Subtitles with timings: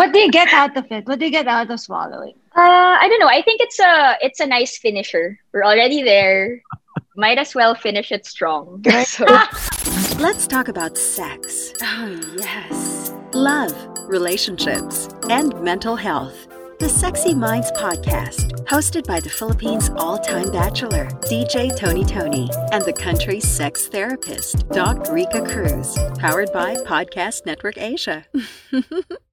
[0.00, 1.06] What do you get out of it?
[1.06, 2.32] What do you get out of swallowing?
[2.56, 3.28] Uh, I don't know.
[3.28, 5.38] I think it's a it's a nice finisher.
[5.52, 6.62] We're already there.
[7.16, 8.82] Might as well finish it strong.
[9.04, 9.26] So,
[10.18, 11.74] Let's talk about sex.
[11.82, 13.12] Oh, yes.
[13.34, 13.74] Love,
[14.08, 16.48] relationships, and mental health.
[16.78, 22.82] The Sexy Minds Podcast, hosted by the Philippines' all time bachelor, DJ Tony Toni, and
[22.86, 28.24] the country's sex therapist, Doc Rica Cruz, powered by Podcast Network Asia.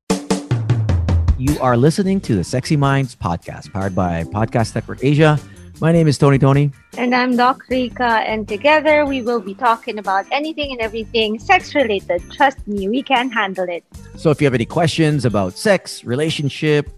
[1.39, 5.39] You are listening to the Sexy Minds podcast, powered by Podcast Network Asia.
[5.79, 6.71] My name is Tony Toni.
[6.97, 11.75] And I'm Doc Rica, and together we will be talking about anything and everything sex
[11.75, 12.23] related.
[12.31, 13.83] Trust me, we can handle it.
[14.15, 16.89] So if you have any questions about sex, relationship,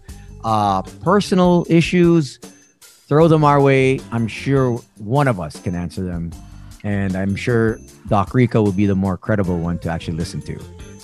[0.42, 2.38] uh, personal issues,
[2.80, 4.00] throw them our way.
[4.10, 6.32] I'm sure one of us can answer them.
[6.82, 7.78] And I'm sure
[8.08, 10.58] Doc Rica will be the more credible one to actually listen to.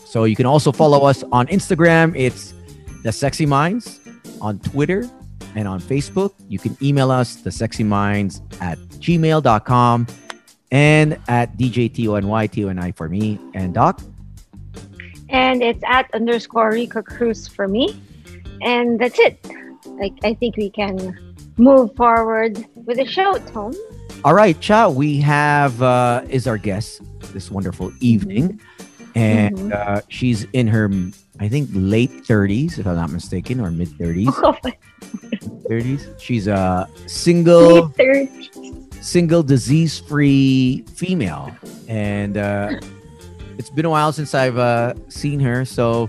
[0.06, 2.16] So you can also follow us on Instagram.
[2.16, 2.54] It's
[3.06, 4.00] the Sexy Minds
[4.40, 5.08] on Twitter
[5.54, 6.32] and on Facebook.
[6.48, 10.06] You can email us the sexy minds at gmail.com
[10.72, 14.00] and at DJTONY, for me, and Doc.
[15.28, 17.94] And it's at underscore Rica Cruz for me.
[18.62, 19.38] And that's it.
[19.86, 21.16] Like I think we can
[21.58, 23.72] move forward with the show, Tom.
[24.24, 28.60] All right, Cha, we have uh, is our guest this wonderful evening.
[29.14, 29.72] And Mhm.
[29.72, 30.90] uh, she's in her,
[31.38, 34.26] I think, late 30s, if I'm not mistaken, or mid 30s.
[35.68, 36.18] 30s.
[36.20, 37.92] She's a single,
[39.00, 41.54] single, disease-free female,
[41.88, 42.80] and uh,
[43.58, 45.64] it's been a while since I've uh, seen her.
[45.64, 46.08] So,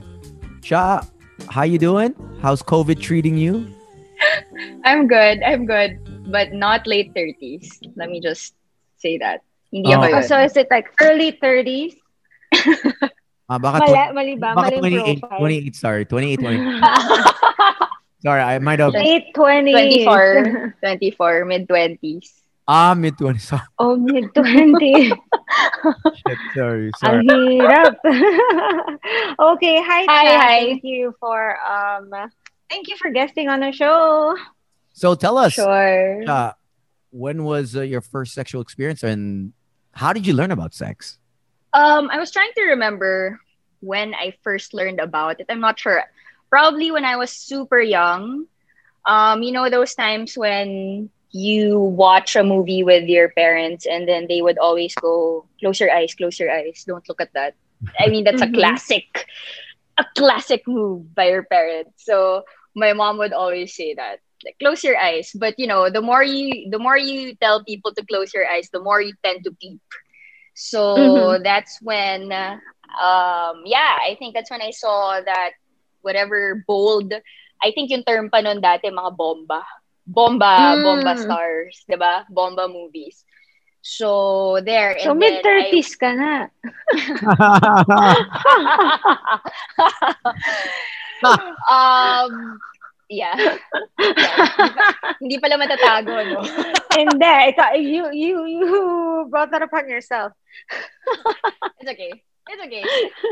[0.62, 1.06] Cha,
[1.50, 2.16] how you doing?
[2.42, 3.68] How's COVID treating you?
[4.86, 5.44] I'm good.
[5.44, 6.00] I'm good,
[6.32, 7.80] but not late thirties.
[7.96, 8.56] Let me just
[8.98, 9.42] say that.
[9.72, 10.02] Hindi Oh.
[10.02, 11.96] Oh, so is it like early 30s?
[13.50, 14.52] Ah, baka, Mali, mali ba?
[14.54, 16.82] baka Maling 28, 28, sorry, 28, 20.
[18.26, 20.04] Sorry, I might have Late 20s.
[20.04, 22.34] 24, 24, mid twenties.
[22.68, 23.38] ah mid 20.
[23.40, 25.14] Sorry, oh, mid 20s.
[26.26, 27.94] shit, sorry, Ang hirap.
[29.54, 30.58] okay, hi, Hi, hi.
[30.76, 32.10] Thank you for um
[32.74, 34.36] thank you for guesting on the show.
[34.98, 36.26] So tell us, Sure.
[36.28, 36.52] uh,
[37.14, 39.54] when was uh, your first sexual experience and
[39.94, 41.22] how did you learn about sex?
[41.74, 43.40] Um, I was trying to remember
[43.80, 45.48] when I first learned about it.
[45.50, 46.04] I'm not sure.
[46.50, 48.46] Probably when I was super young.
[49.06, 54.28] Um, you know those times when you watch a movie with your parents and then
[54.28, 57.56] they would always go, "Close your eyes, close your eyes, don't look at that."
[58.00, 58.44] I mean, that's Mhm.
[58.44, 59.26] a classic,
[59.98, 62.04] a classic move by your parents.
[62.06, 62.44] So
[62.76, 64.20] my mom would always say that.
[64.46, 67.94] Like, close your eyes but you know the more you the more you tell people
[67.94, 69.82] to close your eyes the more you tend to peep
[70.58, 71.44] so Mhm.
[71.46, 72.58] that's when uh,
[72.98, 75.52] um yeah i think that's when i saw that
[76.02, 77.14] whatever bold
[77.64, 79.62] i think yung term pa nun dati mga bomba
[80.08, 80.82] bomba Mm.
[80.82, 83.24] bomba stars 'di ba bomba movies
[83.84, 86.48] so there So and mid then I- 30s ka na.
[91.70, 92.60] um
[93.10, 93.36] yeah,
[94.00, 94.48] yeah.
[95.20, 96.42] hindi pala matatago no
[96.98, 100.34] Hindi, ikaw, you, you, you brought that upon yourself.
[101.80, 102.10] it's okay.
[102.50, 102.82] It's okay.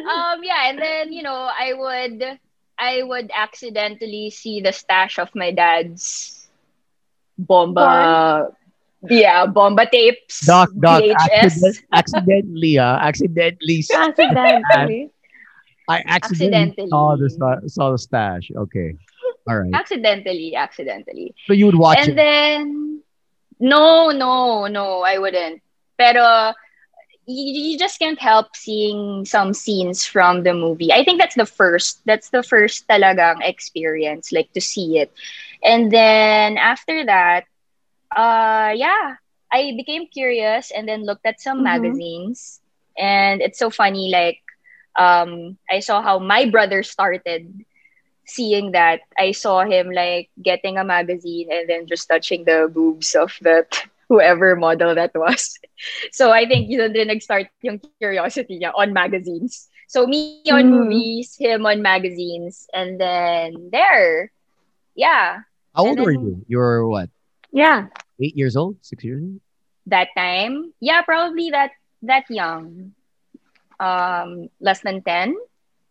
[0.06, 2.40] Um, yeah, and then you know, I would,
[2.78, 6.48] I would accidentally see the stash of my dad's
[7.40, 8.50] bomba,
[9.10, 10.46] yeah, bomba tapes.
[10.46, 11.18] Doc, Doc, VHS.
[11.42, 15.10] accident, accidentally, uh, accidentally, Accidentally.
[15.90, 16.88] I accidentally Accidentally.
[16.90, 18.52] saw the sta- saw the stash.
[18.56, 18.96] Okay,
[19.48, 19.80] all right.
[19.80, 21.36] accidentally, accidentally.
[21.48, 22.18] So you would watch and it.
[22.18, 23.02] then,
[23.60, 25.62] no, no, no, I wouldn't.
[25.98, 26.54] Pero
[27.28, 30.92] you, you just can't help seeing some scenes from the movie.
[30.92, 32.02] I think that's the first.
[32.06, 35.12] That's the first talagang experience, like to see it.
[35.64, 37.46] And then after that,
[38.16, 39.16] uh, yeah,
[39.52, 41.64] I became curious and then looked at some Mhm.
[41.64, 42.62] magazines.
[42.98, 44.40] And it's so funny, like,
[44.98, 47.66] um, I saw how my brother started
[48.26, 49.02] seeing that.
[49.18, 53.84] I saw him like getting a magazine and then just touching the boobs of that
[54.10, 55.58] whoever model that was.
[56.12, 59.68] So I think yun din nag-start yung curiosity niya on magazines.
[59.88, 60.70] So me on Mm.
[60.72, 64.32] movies, him on magazines, and then there,
[64.96, 65.44] yeah,
[65.76, 66.44] How old and were you?
[66.48, 67.10] You were what?
[67.52, 67.88] Yeah.
[68.20, 68.78] Eight years old?
[68.82, 69.40] Six years old?
[69.88, 71.72] that time, yeah, probably that
[72.04, 72.94] that young,
[73.80, 75.36] um, less than ten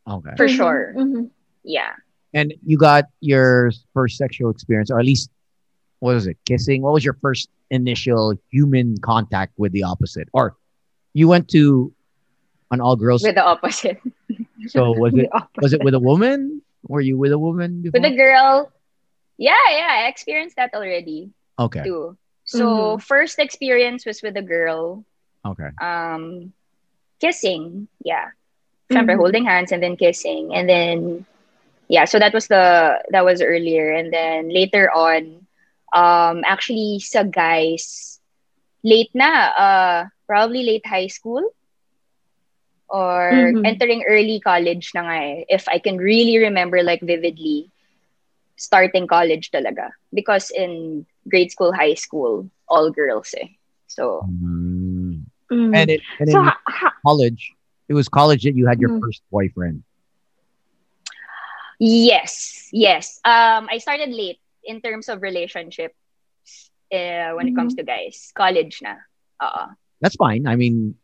[0.07, 0.37] Okay.
[0.37, 0.95] for Mhm, sure.
[0.97, 1.31] mhm.
[1.65, 1.95] Yeah.
[2.35, 5.31] And you got your first sexual experience, or at least
[6.01, 6.37] what was it?
[6.47, 6.83] Kissing?
[6.83, 10.29] What was your first initial human contact with the opposite?
[10.33, 10.57] Or
[11.15, 11.93] you went to
[12.71, 13.23] an all girls.
[13.23, 14.01] With the opposite.
[14.67, 15.31] So was it
[15.63, 18.01] was it with a woman Were you with a woman before?
[18.01, 18.73] With a girl.
[19.39, 21.83] Yeah, yeah, I experienced that already okay.
[21.83, 22.17] too.
[22.45, 25.05] So first experience was with a girl.
[25.47, 25.71] Okay.
[25.81, 26.53] Um
[27.21, 27.89] kissing.
[28.05, 28.31] Yeah.
[28.93, 29.19] Syempre, Mhm.
[29.19, 30.55] holding hands and then kissing.
[30.55, 31.27] And then
[31.89, 33.93] yeah, so that was the that was earlier.
[33.93, 35.47] And then later on,
[35.95, 38.21] um actually sa guys,
[38.85, 41.43] late na, uh probably late high school
[42.89, 43.65] or Mhm.
[43.65, 47.71] entering early college na nga eh, if I can really remember like vividly
[48.57, 53.49] starting college talaga because in grade school high school all girls eh
[53.89, 55.25] so Mm.
[55.51, 55.73] Mhm.
[55.73, 57.53] And it and so in ha- ha- college,
[57.89, 59.03] it was college that you had your Mm.
[59.03, 59.83] first boyfriend.
[61.79, 65.95] Yes yes um I started late in terms of relationships
[66.93, 68.97] uh, when it comes to guys college na
[69.41, 69.69] uh
[70.01, 70.47] That's fine.
[70.47, 70.95] I mean,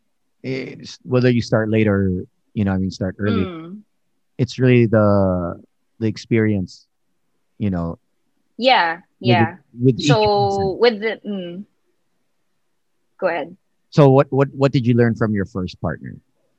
[0.43, 2.23] it's, whether you start late or
[2.53, 3.49] you know, I mean, start early.
[3.49, 3.83] Mm.
[4.37, 5.61] It's really the
[5.99, 6.87] the experience.
[7.57, 7.99] You know,
[8.57, 10.07] yeah yeah With, person.
[10.07, 11.65] so with the mm,
[13.19, 13.57] go ahead
[13.89, 16.15] So what what what did you learn from your first partner?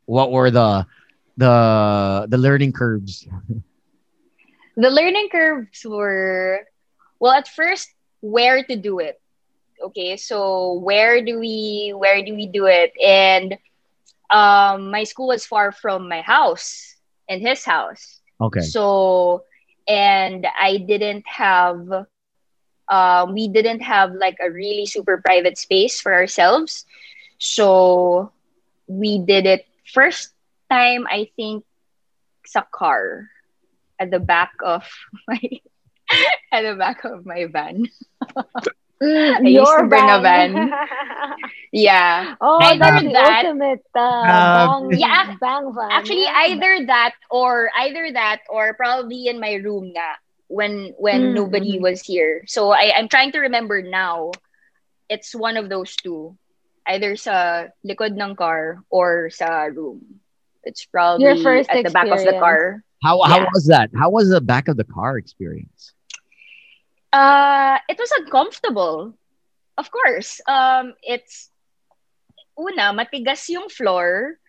[0.07, 0.87] What were the
[1.37, 3.27] the the learning curves?
[4.77, 6.67] the learning curves were
[7.21, 9.21] well at first where to do it.
[9.83, 12.93] Okay so where do we where do we do it?
[13.03, 13.57] And
[14.31, 16.97] um my school was far from my house
[17.29, 18.21] and his house.
[18.41, 18.75] Okay.
[18.75, 19.45] so
[19.89, 22.07] and i didn't have
[22.89, 26.85] um we didn't have like a really super private space for ourselves.
[27.39, 28.33] So
[28.87, 30.33] we did it first
[30.71, 31.65] time i think
[32.47, 33.29] sa car
[34.03, 34.83] at the back of
[35.29, 35.39] my
[36.53, 37.87] at the back of my van.
[39.03, 40.77] Mm, I used to bring a van.
[41.73, 42.35] yeah.
[42.41, 45.91] Oh, Either that's the that- ultimate uh, Um, bang, Yeah, bang van.
[45.91, 46.33] actually Yeah.
[46.47, 50.17] either that or either that or probably in my room na
[50.49, 52.45] when when Mm, nobody was here.
[52.47, 54.33] So I, i'm trying to remember now.
[55.09, 56.37] It's one of those two.
[56.87, 60.21] Either sa likod ng car or sa room.
[60.65, 63.91] It's probably Your first at the back of the car How how was that?
[63.99, 65.95] How was the back of the car experience?
[67.13, 69.13] uh it was uncomfortable
[69.77, 71.51] of course um it's
[72.59, 74.41] una matigas yung floor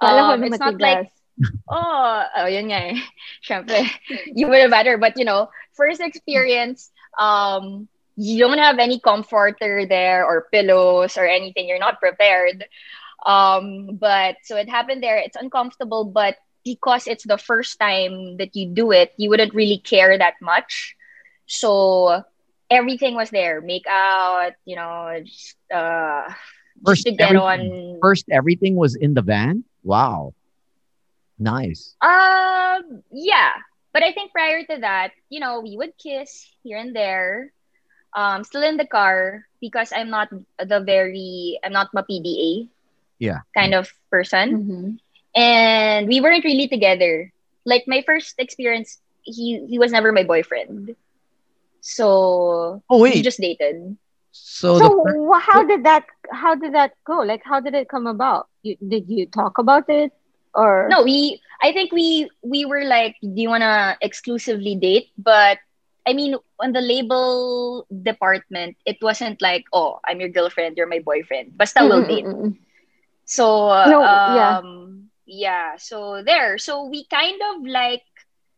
[0.00, 1.12] Kala um, na it's not like matigas.
[1.68, 2.98] oh, oh, yun nga eh.
[3.46, 3.84] Syempre,
[4.32, 4.96] you would have better.
[4.96, 11.28] But, you know, first experience, um, you don't have any comforter there or pillows or
[11.28, 11.68] anything.
[11.68, 12.64] You're not prepared.
[13.24, 15.18] Um, but, so it happened there.
[15.18, 16.36] It's uncomfortable, but
[16.66, 20.96] because it's the first time that you do it, you wouldn't really care that much.
[21.46, 22.26] So,
[22.70, 23.62] everything was there.
[23.62, 26.26] Make out, you know, just, uh,
[26.84, 29.62] First just to get everything- on First, everything was in the van.
[29.86, 30.34] Wow,
[31.38, 31.94] nice.
[32.02, 33.54] Um, yeah.
[33.94, 37.52] But I think prior to that, you know, we would kiss here and there.
[38.12, 40.28] Um, still in the car because I'm not
[40.58, 42.68] the very I'm not a PDA
[43.18, 43.40] Yeah.
[43.56, 44.46] kind of person.
[44.52, 44.86] Mhm.
[45.36, 47.32] And we weren't really together.
[47.66, 50.96] Like my first experience, he he was never my boyfriend.
[51.80, 53.96] So Oh we wait, just dated.
[54.32, 54.90] so, So, the
[55.40, 57.18] how did that how did that go?
[57.20, 58.48] Like how did it come about?
[58.62, 60.12] You, did you talk about it
[60.54, 65.10] or No, we I think we we were like, do you wanna exclusively date?
[65.18, 65.58] But
[66.06, 71.00] I mean, on the label department, it wasn't like, oh, I'm your girlfriend, you're my
[71.04, 71.56] boyfriend.
[71.56, 72.28] Basta Mm, we'll date.
[73.24, 74.56] So No, um yeah.
[75.26, 76.58] Yeah so there.
[76.58, 78.02] So we kind of like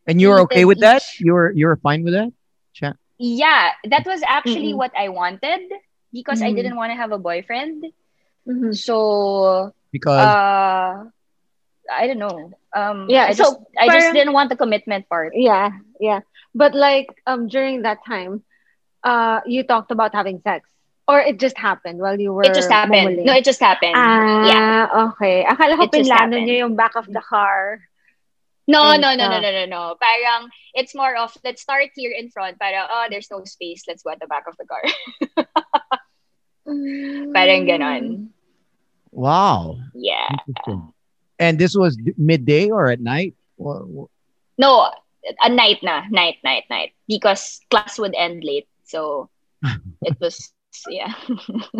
[0.06, 1.02] and you were okay with that?
[1.18, 2.32] You were you were fine with that?
[3.18, 4.74] yeah, that was actually Mm-mm.
[4.74, 5.60] what I wanted
[6.12, 6.54] because I Mhm.
[6.54, 7.84] didn't want to have a boyfriend.
[8.48, 8.74] Mhm.
[8.74, 11.04] So Because uh
[11.90, 12.52] I don't know.
[12.74, 15.32] Um Yeah, I just so I just didn't want the commitment part.
[15.34, 15.70] Yeah,
[16.00, 16.20] yeah.
[16.54, 18.42] But like um during that time,
[19.04, 20.68] uh you talked about having sex.
[21.08, 23.16] Or it just happened while you were It just happened.
[23.16, 23.24] mumuling?
[23.24, 23.96] No, it just happened.
[23.96, 25.08] Ah, yeah.
[25.16, 25.40] okay.
[25.48, 26.44] Akala ko It just pinlano happened.
[26.46, 27.80] niyo yung back of the car.
[28.68, 29.82] No, and no, no, no, no, no, no.
[29.96, 32.60] Parang it's more of let's start here in front.
[32.60, 33.88] Parang oh, there's no space.
[33.88, 34.84] Let's go at the back of the car.
[37.34, 38.28] Parang ganon.
[39.10, 40.28] wow, Yeah.
[41.40, 43.34] And this was midday or at night?
[43.56, 44.12] Wha- wha-
[44.58, 44.90] No,
[45.40, 46.92] a night na, night, night, night.
[47.08, 48.68] Because class would end late.
[48.84, 49.30] So
[50.02, 50.52] it was
[50.88, 51.12] yeah.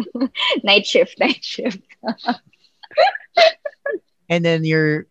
[0.65, 1.81] night shift, night shift.
[4.29, 5.07] And then you're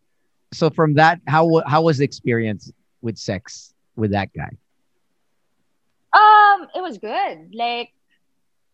[0.53, 4.51] so from that, how how was the experience with sex with that guy?
[6.13, 7.53] Um, it was good.
[7.53, 7.91] Like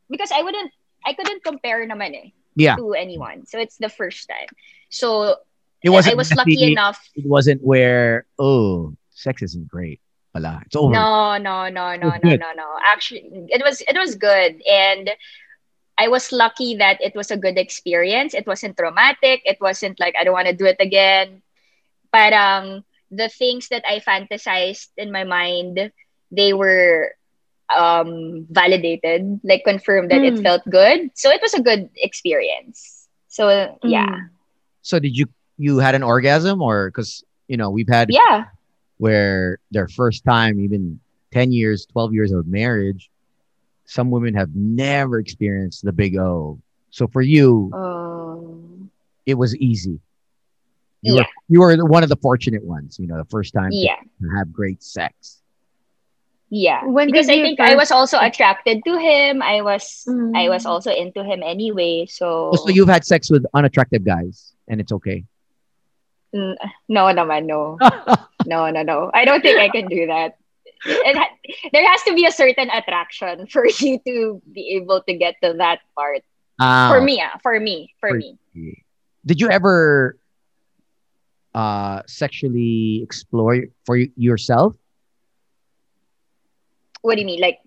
[0.10, 0.72] because I wouldn't
[1.06, 3.46] I couldn't compare naman eh Yeah, to anyone.
[3.46, 4.48] So it's the first time.
[4.90, 5.38] So
[5.82, 6.14] it wasn't.
[6.14, 10.00] I was lucky enough It wasn't where oh sex isn't great.
[10.34, 10.62] Wala.
[10.66, 10.94] It's over.
[10.94, 12.68] No, no, no, no, no, no, no.
[12.88, 15.12] Actually, it was it was good, and
[15.98, 18.34] I was lucky that it was a good experience.
[18.34, 19.42] It wasn't traumatic.
[19.46, 21.42] It wasn't like I don't want to do it again.
[22.14, 25.92] Parang the things that I fantasized in my mind,
[26.32, 27.12] they were
[27.76, 30.44] um validated, like confirmed that it Mm.
[30.44, 31.12] felt good.
[31.16, 33.08] So it was a good experience.
[33.28, 34.30] So yeah,
[34.82, 38.46] So did you you had an orgasm or because you know we've had yeah.
[38.98, 41.00] Where their first time, even
[41.32, 43.10] 10 years, 12 years of marriage,
[43.86, 46.60] some women have never experienced the big O.
[46.90, 48.90] So for you, Um,
[49.26, 50.00] it was easy.
[51.02, 51.22] You Yeah.
[51.22, 53.98] were you were one of the fortunate ones, you know, the first time yeah.
[54.22, 55.42] to have great sex.
[56.50, 59.42] Yeah, When because I you think I was also attracted to him.
[59.42, 60.70] I was I was Mm.
[60.70, 62.06] also into him anyway.
[62.06, 65.26] So, Oh, So you've had sex with unattractive guys and it's okay.
[66.34, 67.78] No, naman, no,
[68.46, 69.12] no, no, no.
[69.14, 70.36] I don't think I can do that.
[70.86, 71.32] It ha-
[71.72, 75.54] there has to be a certain attraction for you to be able to get to
[75.62, 76.26] that part.
[76.60, 78.38] Ah, For me, ah, for me, for For- me.
[79.26, 80.18] Did you ever
[81.56, 84.76] uh sexually explore for yourself?
[87.02, 87.60] What do you mean, like,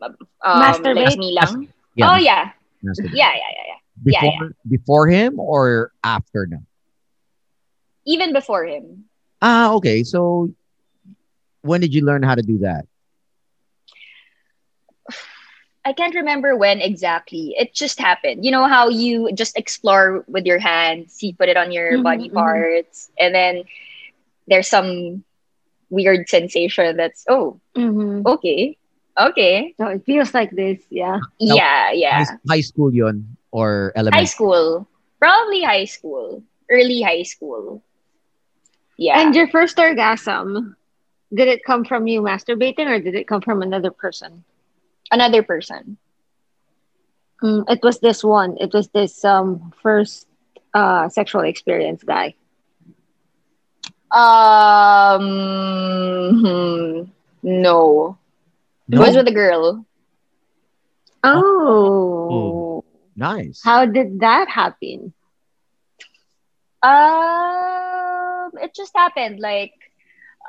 [0.00, 0.18] um,
[0.62, 1.14] Masturbate?
[1.14, 1.68] like me lang?
[1.94, 2.10] Yeah.
[2.12, 2.50] Oh yeah,
[2.82, 3.14] masturbate.
[3.14, 3.80] yeah, yeah, yeah, yeah.
[4.02, 6.58] Before yeah, before him or after no?
[8.06, 9.06] Even before him.
[9.42, 10.02] Ah, okay.
[10.04, 10.50] So
[11.62, 12.86] when did you learn how to do that?
[15.84, 17.54] I can't remember when exactly.
[17.58, 18.44] It just happened.
[18.44, 22.02] You know how you just explore with your hands, you put it on your Mhm,
[22.02, 22.34] body mhm.
[22.34, 23.64] parts, and then
[24.48, 25.24] there's some
[25.90, 28.24] weird sensation that's oh, Mhm.
[28.26, 28.76] okay.
[29.18, 29.74] Okay.
[29.78, 31.20] So it feels like this, yeah.
[31.42, 31.56] No.
[31.56, 32.24] Yeah, yeah.
[32.48, 34.88] High, school yun or elementary High school.
[35.20, 36.42] Probably high school.
[36.70, 37.82] Early high school.
[38.96, 39.20] Yeah.
[39.20, 40.76] And your first orgasm,
[41.32, 44.44] did it come from you masturbating or did it come from another person?
[45.10, 45.96] another person.
[47.42, 48.56] Mm, it was this one.
[48.60, 50.26] It was this um first
[50.74, 52.34] uh sexual experience guy.
[54.10, 55.24] Um
[56.40, 57.02] hmm,
[57.42, 58.18] no.
[58.90, 59.84] It was with a girl.
[61.24, 62.84] Oh.
[63.16, 63.60] Nice.
[63.64, 65.12] How did that happen?
[66.82, 67.75] Um,
[68.60, 69.40] it just happened.
[69.40, 69.72] Like,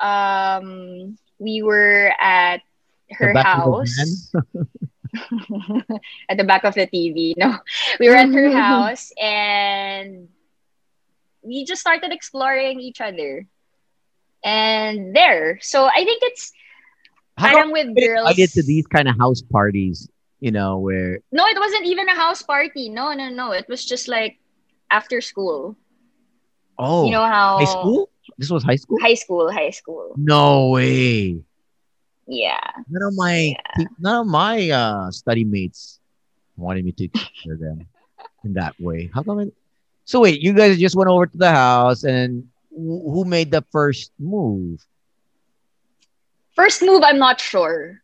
[0.00, 2.60] um, we were at
[3.12, 4.32] her the house
[6.28, 7.34] at the back of the TV.
[7.36, 7.58] No,
[7.98, 10.28] we were at her house and
[11.42, 13.46] we just started exploring each other.
[14.44, 16.52] And there, so I think it's
[17.36, 18.30] How parang with you girls.
[18.30, 20.08] invited to these kind of house parties,
[20.40, 22.88] you know, where No, it wasn't even a house party.
[22.88, 23.52] No, no, no.
[23.52, 24.38] It was just like
[24.90, 25.76] after school.
[26.78, 28.10] Oh you know how high school?
[28.38, 28.98] This was high school?
[29.02, 30.14] High school, high school.
[30.16, 31.42] No way.
[32.26, 32.60] Yeah.
[32.88, 33.56] None of my
[33.98, 35.98] none of my uh study mates
[36.56, 37.86] wanted me to explore them
[38.44, 39.10] in that way.
[39.14, 39.40] How come?
[39.40, 39.54] It,
[40.04, 43.64] so wait, you guys just went over to the house, and wh- who made the
[43.72, 44.84] first move?
[46.54, 48.02] First move, I'm not sure.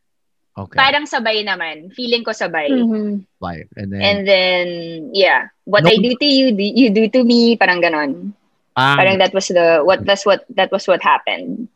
[0.54, 1.90] Okay, Parang sabay naman.
[1.90, 2.70] Feeling ko sabay.
[2.70, 3.26] Mm-hmm.
[3.42, 4.66] live, and then And then,
[5.10, 5.50] yeah.
[5.66, 7.58] What No- I do to you, do- you do to me.
[7.58, 8.30] Parang ganon.
[8.76, 11.68] Ah, Parang that was the, what, that's what, that was what happened.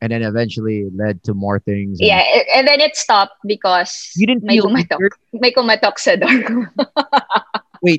[0.00, 1.98] and then eventually it led to more things.
[1.98, 2.22] and- Yeah.
[2.22, 4.98] a- And then it stopped because You didn't may feel kumatok.
[5.02, 5.12] weird?
[5.34, 6.70] May kumatok sa door.
[7.82, 7.98] Wait,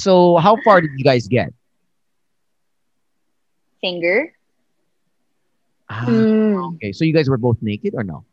[0.00, 1.52] so how far did you guys get?
[3.84, 4.32] Finger.
[5.92, 6.80] Ah, Mm.
[6.80, 8.24] okay, so you guys were both naked or no?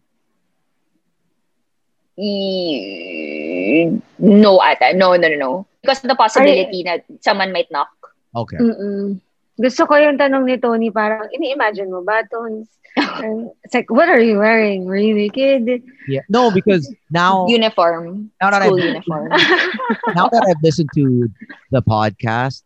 [2.52, 4.94] E- no, ata.
[4.96, 5.52] No, no, no, no.
[5.82, 7.92] Because of the possibility that someone might knock.
[8.36, 8.58] Okay.
[8.58, 9.20] Mm-mm.
[9.60, 12.68] Gusto ko yung tanong ni Tony, parang, ini-imagine mo ba, Tones?
[13.64, 14.86] It's like, what are you wearing?
[14.86, 15.84] Really, you naked?
[16.06, 16.22] Yeah.
[16.30, 18.32] No, because now Uniform.
[18.42, 19.30] now that School I've uniform.
[20.14, 21.30] now that I've listened to
[21.72, 22.64] the podcast,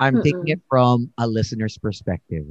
[0.00, 0.22] I'm Mm-mm.
[0.22, 2.46] taking it from a listener's perspective.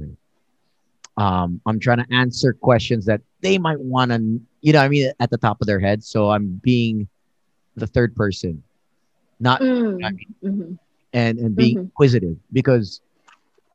[1.16, 5.10] Um, I'm trying to answer questions that they might want to, you know, I mean,
[5.18, 6.02] at the top of their head.
[6.04, 7.08] So I'm being
[7.76, 8.62] the third person,
[9.40, 10.04] not Mm.
[10.04, 10.78] I mean, Mhm.
[11.12, 11.80] and and being Mhm.
[11.90, 13.00] inquisitive because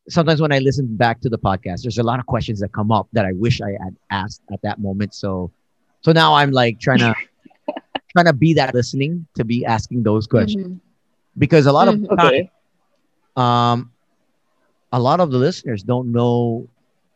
[0.10, 2.92] sometimes when I listen back to the podcast, there's a lot of questions that come
[2.92, 5.14] up that I wish I had asked at that moment.
[5.14, 5.52] So,
[6.02, 7.14] so now I'm like trying to
[8.12, 10.80] trying to be that listening to be asking those questions Mhm.
[11.38, 12.18] because a lot of Mhm.
[12.18, 12.52] time, Okay.
[13.36, 13.92] um,
[14.92, 16.68] a lot of the listeners don't know,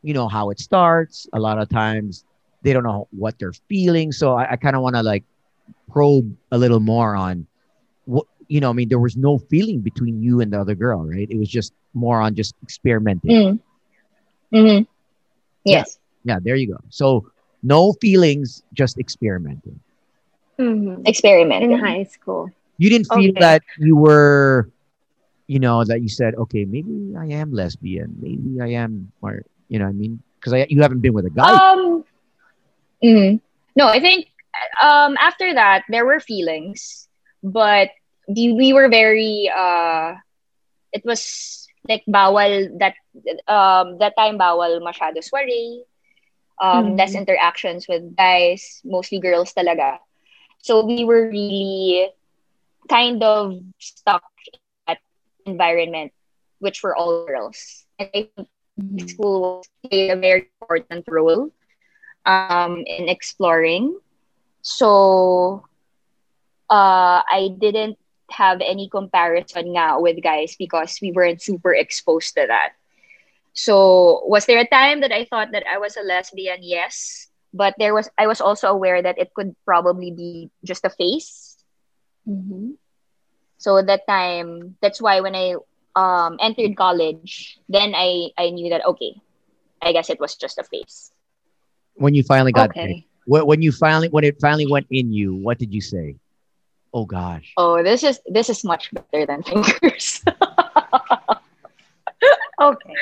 [0.03, 1.27] you know, how it starts.
[1.33, 2.23] A lot of times
[2.63, 4.11] they don't know what they're feeling.
[4.11, 5.23] So I, I kind of want to like
[5.91, 7.45] probe a little more on
[8.05, 11.03] what, you know, I mean, there was no feeling between you and the other girl,
[11.05, 11.27] right?
[11.29, 13.31] It was just more on just experimenting.
[13.31, 13.59] Mm.
[14.51, 14.83] hmm
[15.65, 15.99] Yes.
[16.23, 16.79] Yeah, there you go.
[16.89, 17.27] So
[17.63, 19.79] no feelings, just experimenting.
[20.59, 21.07] Mhm.
[21.07, 21.63] Experiment.
[21.63, 22.51] In high school.
[22.77, 23.39] You didn't feel Okay.
[23.39, 24.69] that you were,
[25.47, 29.79] you know, that you said, okay, maybe I am lesbian, maybe I am, or you
[29.79, 31.59] know, what I mean, because I you haven't been with a guy.
[31.59, 32.03] Um,
[33.03, 33.39] mm,
[33.75, 34.27] no, I think
[34.81, 37.07] um after that there were feelings,
[37.43, 37.89] but
[38.27, 40.13] we, we were very uh,
[40.93, 42.95] it was like bawal that
[43.47, 45.83] um that time bawal masyado soiree,
[46.61, 46.97] um Mhm.
[46.97, 49.99] less interactions with guys, mostly girls talaga.
[50.61, 52.09] So we were really
[52.89, 54.23] kind of stuck
[54.53, 54.99] in that
[55.45, 56.11] environment,
[56.59, 57.85] which were all girls.
[57.99, 61.51] And I think school played a very important role
[62.25, 63.99] um, in exploring.
[64.61, 65.63] So
[66.69, 67.97] uh, I didn't
[68.37, 72.73] have any comparison now with guys because we weren't super exposed to that.
[73.53, 76.59] So was there a time that I thought that I was a lesbian?
[76.61, 77.27] Yes.
[77.53, 81.57] But there was I was also aware that it could probably be just a phase.
[82.27, 82.77] Mhm.
[83.57, 85.55] So that time, that's why when I
[85.95, 89.15] um, entered college, then I I knew that okay,
[89.81, 91.11] I guess it was just a phase.
[91.95, 93.05] when you finally got Okay.
[93.25, 96.15] when, when you finally when it finally went in you, what did you say?
[96.95, 97.53] Oh gosh.
[97.57, 100.23] Oh, this is this is much better than fingers.
[102.61, 102.95] Okay.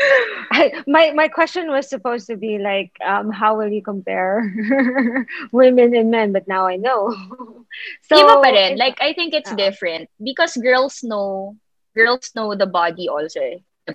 [0.51, 4.41] I, my my question was supposed to be like, um, how will you compare
[5.51, 6.33] women and men?
[6.33, 7.13] But now I know.
[8.09, 8.77] so Iba pa rin.
[8.77, 9.57] Like I think it's Oo.
[9.57, 11.55] different because girls know
[11.95, 13.39] girls know the body also.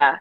[0.00, 0.16] eh.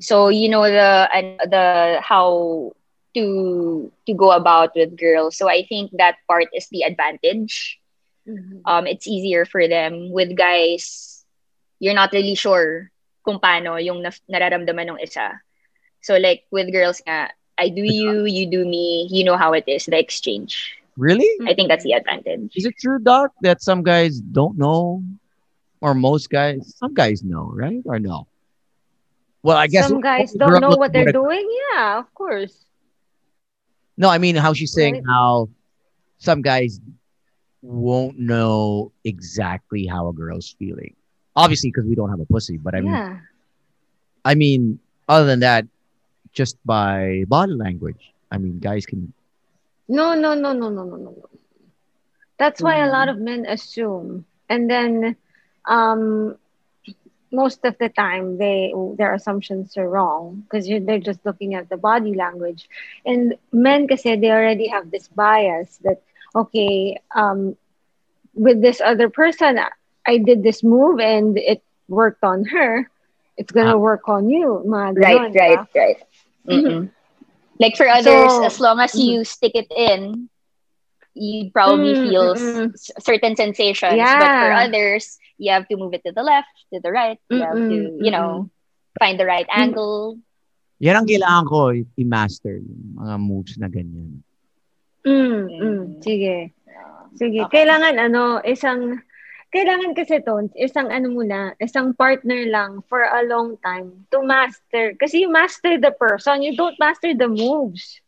[0.00, 2.72] So you know the and the how
[3.14, 5.36] to to go about with girls.
[5.36, 7.79] So I think that part is the advantage.
[8.28, 8.60] Mhm.
[8.64, 10.10] um, it's easier for them.
[10.10, 11.24] With guys,
[11.78, 12.90] you're not really sure
[13.24, 15.40] kung paano yung na- nararamdaman ng isa.
[16.00, 19.64] So like with girls nga, I do you, you do me, you know how it
[19.68, 20.76] is, the exchange.
[20.96, 21.28] Really?
[21.46, 22.52] I think that's the advantage.
[22.56, 25.02] Is it true, Doc, that some guys don't know,
[25.80, 26.74] or most guys?
[26.76, 27.80] Some guys know, right?
[27.84, 28.26] Or no?
[29.42, 31.46] Well, I guess Some guys don't know what they're it- doing.
[31.72, 32.52] Yeah, of course.
[33.96, 35.04] No, I mean how she's saying Right.
[35.06, 35.48] how
[36.18, 36.80] some guys
[37.62, 40.94] won't know exactly how a girl's feeling.
[41.36, 42.56] Obviously, because we don't have a pussy.
[42.58, 43.18] But I mean, yeah.
[44.24, 45.66] I mean, other than that,
[46.32, 48.12] just by body language.
[48.30, 49.12] I mean, guys can.
[49.88, 51.10] No, no, no, no, no, no, no.
[51.10, 51.28] no.
[52.38, 53.12] That's why a lot Mm.
[53.12, 55.16] of men assume, and then,
[55.66, 56.36] um,
[57.32, 61.76] most of the time they their assumptions are wrong because they're just looking at the
[61.76, 62.68] body language,
[63.04, 66.02] and men kasi they already have this bias that
[66.34, 67.56] okay, um,
[68.34, 69.58] with this other person,
[70.06, 72.90] I did this move and it worked on her.
[73.36, 75.66] It's gonna work on you, mga Right, right, diba?
[75.74, 75.98] right.
[76.48, 76.90] Mm-mm.
[77.58, 80.28] Like for others, So- as long as you stick it in,
[81.14, 84.14] you probably Mm, feel s- certain sensations.
[84.14, 87.18] But for others, you have to move it to the left, to the right.
[87.28, 88.50] You have to, you know,
[88.98, 90.18] find the right angle.
[90.80, 94.22] Yan ang kailangan ko i- i-master yung mga moves na ganyan.
[95.06, 96.36] Mm, mm, sige.
[97.18, 97.64] Sige, Okay.
[97.64, 99.00] kailangan ano, isang
[99.50, 104.94] kailangan kasi to, isang ano muna, isang partner lang for a long time to master.
[105.00, 108.00] Kasi you master the person, you don't master the moves.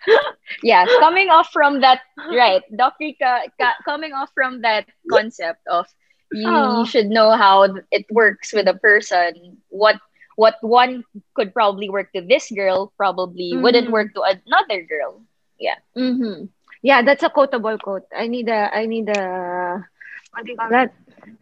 [0.62, 2.00] yeah coming off from that
[2.32, 5.86] right dr Ka, Ka- coming off from that concept of
[6.30, 6.80] you, Oh.
[6.80, 9.96] you should know how it works with a person what
[10.36, 13.92] what one could probably work to this girl probably wouldn't Mhm.
[13.92, 15.22] work to another girl
[15.58, 15.76] Yeah.
[15.96, 16.46] Mm-hmm.
[16.82, 18.04] Yeah, that's a quotable quote.
[18.14, 19.84] I need a, I need a,
[20.32, 20.92] what do you call that?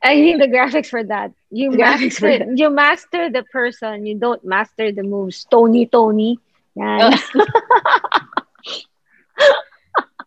[0.03, 1.33] I need the graphics for that.
[1.51, 5.45] You Graphics for master, you master the person, you don't master the moves.
[5.51, 6.39] Tony, Tony.
[6.77, 7.13] Yan.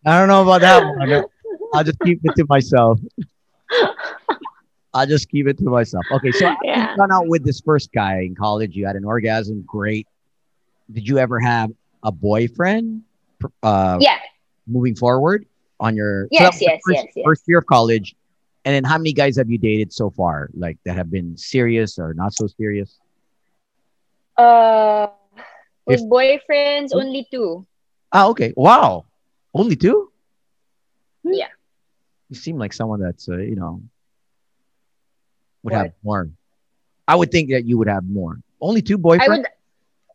[0.05, 1.23] I don't know about that one.
[1.73, 2.99] I'll just keep it to myself.
[4.93, 6.05] I'll just keep it to myself.
[6.11, 6.87] Okay, so Yeah.
[6.91, 10.07] you gone out with this first guy in college, you had an orgasm, great.
[10.91, 11.71] Did you ever have
[12.03, 13.01] a boyfriend?
[13.61, 14.17] Uh, yeah
[14.67, 15.45] moving forward
[15.79, 17.25] on your Yes, the yes, first, yes, yes.
[17.25, 18.15] first year of college,
[18.65, 20.49] and then how many guys have you dated so far?
[20.53, 22.99] Like that have been serious or not so serious?
[24.37, 25.07] uh
[25.85, 27.65] with If- boyfriends only two
[28.11, 28.53] Ah, okay.
[28.55, 29.05] Wow,
[29.53, 30.11] only two.
[31.23, 31.47] Yeah.
[32.29, 33.81] You seem like someone that's uh, you know
[35.67, 35.85] would What?
[35.91, 36.29] have more.
[37.07, 38.39] I would think that you would have more.
[38.63, 39.27] Only two boyfriends.
[39.27, 39.45] i would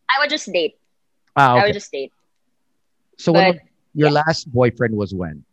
[0.09, 0.77] i would just date
[1.37, 2.13] ah, i would just date
[3.21, 4.23] so when but- was- your yeah.
[4.25, 5.45] last boyfriend was when?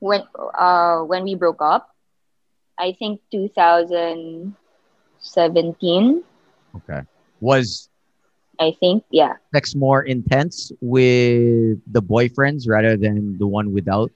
[0.00, 0.20] when
[0.58, 1.94] uh when we broke up
[2.78, 6.22] i think 2017
[6.76, 7.00] Okay.
[7.40, 7.88] Was
[8.60, 9.04] I think.
[9.10, 9.34] Yeah.
[9.54, 14.12] sex more intense with the boyfriends rather than the one without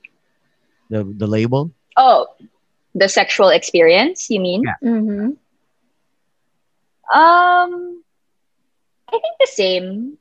[0.91, 1.71] the the label?
[1.97, 2.27] Oh,
[2.99, 4.63] the sexual experience, you mean?
[4.65, 4.75] Yeah.
[4.85, 5.31] Mm-hmm.
[7.15, 8.03] Um,
[9.09, 10.19] I think the same.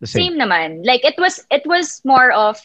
[0.00, 0.28] The same.
[0.28, 0.84] Same naman.
[0.86, 2.60] Like it was it was more of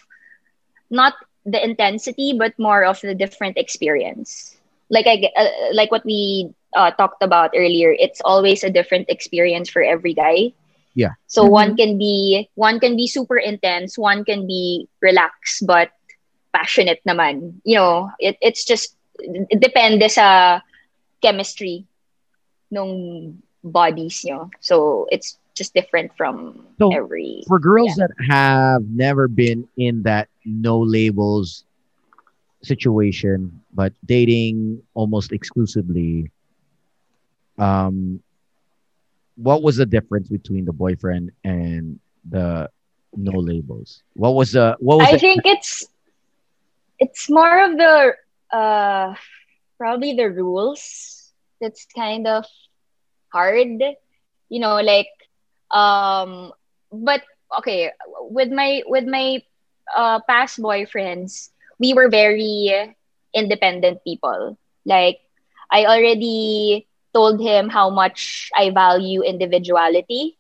[0.90, 1.14] not
[1.46, 4.56] the intensity but more of the different experience.
[4.90, 9.10] Like I ge- uh, like what we uh, talked about earlier, it's always a different
[9.10, 10.54] experience for every guy.
[10.96, 11.14] Yeah.
[11.28, 11.50] So Mhm.
[11.50, 15.90] one can be one can be super intense, one can be relaxed but
[16.54, 17.62] passionate naman.
[17.64, 19.05] You know, it it's just it
[19.52, 20.60] depende sa
[21.22, 21.86] chemistry
[22.72, 24.50] nung bodies nyo.
[24.60, 30.28] So it's just different from So, every For girls that have never been in that
[30.44, 31.64] no labels
[32.62, 36.32] situation, but dating almost exclusively,
[37.58, 38.22] um,
[39.36, 42.70] what was the difference between the boyfriend and the
[43.16, 44.04] no labels?
[44.14, 45.88] What was the what was I the, think it's
[47.00, 48.16] it's more of the
[48.52, 49.14] uh
[49.78, 52.46] probably the rules that's kind of
[53.32, 53.82] hard
[54.50, 55.10] you know like
[55.72, 56.52] um
[56.92, 57.22] but
[57.58, 57.92] okay
[58.30, 59.42] with my with my
[59.96, 62.72] uh past boyfriends we were very
[63.34, 64.58] independent people.
[64.86, 65.20] Like
[65.72, 70.38] i already told him how much i value individuality.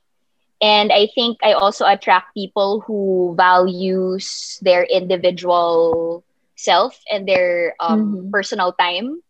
[0.62, 6.24] And i think i also attract people who values their individual
[6.56, 8.32] self and their um, Mhm.
[8.32, 9.22] personal time.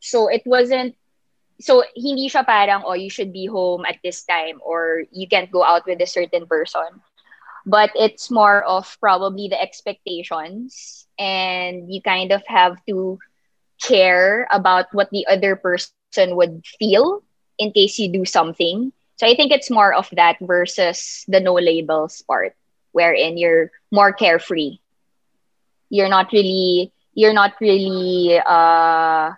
[0.00, 0.94] So it wasn't
[1.60, 5.50] so hindi siya parang oh you should be home at this time or you can't
[5.50, 7.00] go out with a certain person.
[7.66, 13.18] But it's more of probably the expectations and you kind of have to
[13.82, 16.96] care about what the other person would feel
[17.32, 18.76] in case you do something.
[19.00, 22.54] So i think it's more of that versus the no labels part
[22.92, 24.78] wherein you're more carefree
[25.90, 29.30] you're not really you're not really uh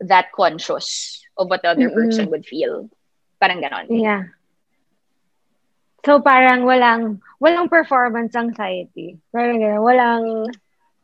[0.00, 1.90] that conscious of what the other Mm-mm.
[1.90, 2.88] person would feel
[3.40, 4.24] parang ganon Yeah.
[6.04, 9.18] So parang walang walang performance anxiety.
[9.34, 10.24] Parang ganun, walang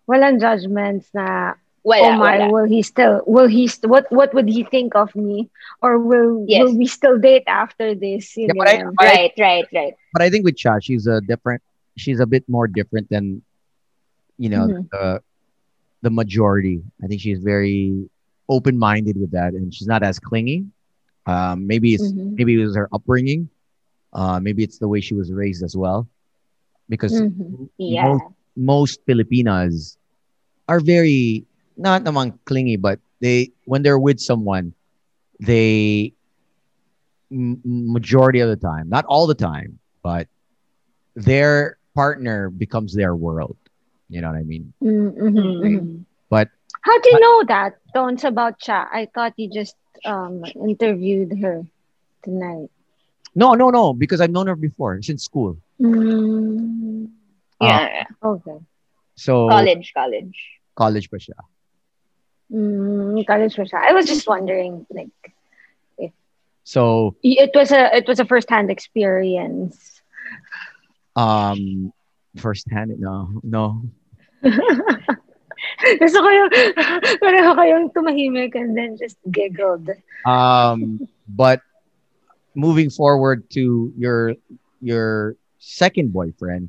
[0.09, 4.33] walang judgments na wala oh my wala will he still will he st- what what
[4.35, 5.51] would he think of me
[5.83, 6.63] or will Yes.
[6.63, 8.37] will we still date after this?
[8.37, 8.95] Yun Yeah, but I- ganun.
[8.99, 11.63] but I- right right right but I think with Cha, she's a different.
[11.97, 13.43] She's a bit more different than,
[14.43, 14.89] you know, Mhm.
[14.93, 15.21] the
[16.03, 16.83] the majority.
[17.03, 18.09] I think she's very
[18.49, 20.67] open minded with that, and she's not as clingy.
[21.27, 22.37] Um, maybe it's Mhm.
[22.37, 23.49] maybe it was her upbringing.
[24.13, 26.09] Uh, maybe it's the way she was raised as well,
[26.89, 27.69] because Mhm.
[27.79, 28.25] yeah most
[28.57, 29.97] most Filipinas
[30.69, 34.75] are very not among clingy, but they when they're with someone,
[35.41, 36.15] they
[37.33, 40.29] m- majority of the time, not all the time, but
[41.17, 43.57] their partner becomes their world.
[44.13, 44.75] You know what I mean?
[44.83, 45.81] Mm, mhm, mhm.
[45.81, 46.05] Mm.
[46.31, 46.51] But
[46.83, 47.79] How do you know that?
[47.95, 48.89] Tones about Cha.
[48.93, 51.65] I thought you just um interviewed her
[52.25, 52.71] tonight.
[53.35, 55.57] no, no, no, because I've known her before since school.
[55.81, 57.09] Mm,
[57.61, 57.83] yeah
[58.23, 58.59] okay.
[59.17, 60.39] So college college
[60.77, 61.39] college pa siya.
[62.53, 63.81] Mm, college pa siya.
[63.89, 65.11] I was just wondering, like,
[65.99, 66.13] if
[66.65, 70.03] So it was a it was a first hand experience.
[71.17, 71.93] um
[72.37, 73.83] first hand no no
[76.01, 76.51] Gusto ko yung,
[77.23, 79.87] pareho kayong tumahimik and then just giggled.
[80.27, 81.63] um but
[82.55, 84.35] moving forward to your
[84.83, 86.69] your second boyfriend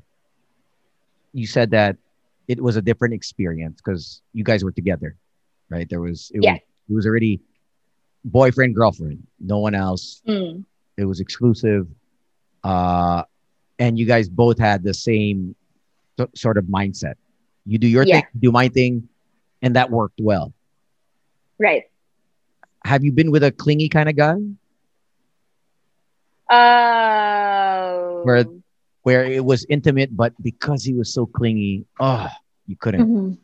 [1.34, 1.98] you said that
[2.48, 5.18] it was a different experience because you guys were together
[5.70, 6.54] right there was it Yeah.
[6.54, 7.42] was it was already
[8.26, 10.64] boyfriend girlfriend no one else Mm.
[10.98, 11.86] it was exclusive
[12.64, 13.24] uh
[13.78, 15.56] and you guys both had the same
[16.18, 17.18] so- sort of mindset
[17.66, 18.22] you do your Yeah.
[18.22, 19.08] thing do my thing
[19.62, 20.54] and that worked well
[21.60, 21.84] right
[22.86, 24.36] have you been with a clingy kind of guy
[26.50, 28.46] uh Where-
[29.04, 32.28] where it was intimate, but because he was so clingy, oh,
[32.68, 33.10] you couldn't.
[33.10, 33.38] Mhm.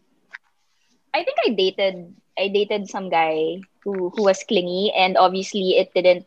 [1.13, 5.93] I think I dated I dated some guy who who was clingy and obviously it
[5.93, 6.25] didn't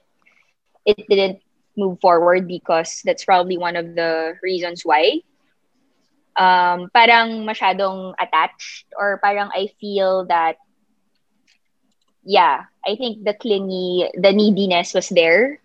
[0.84, 1.40] it didn't
[1.76, 5.20] move forward because that's probably one of the reasons why.
[6.36, 10.56] Um parang masyadong attached or parang I feel that
[12.24, 15.60] yeah, I think the clingy the neediness was there.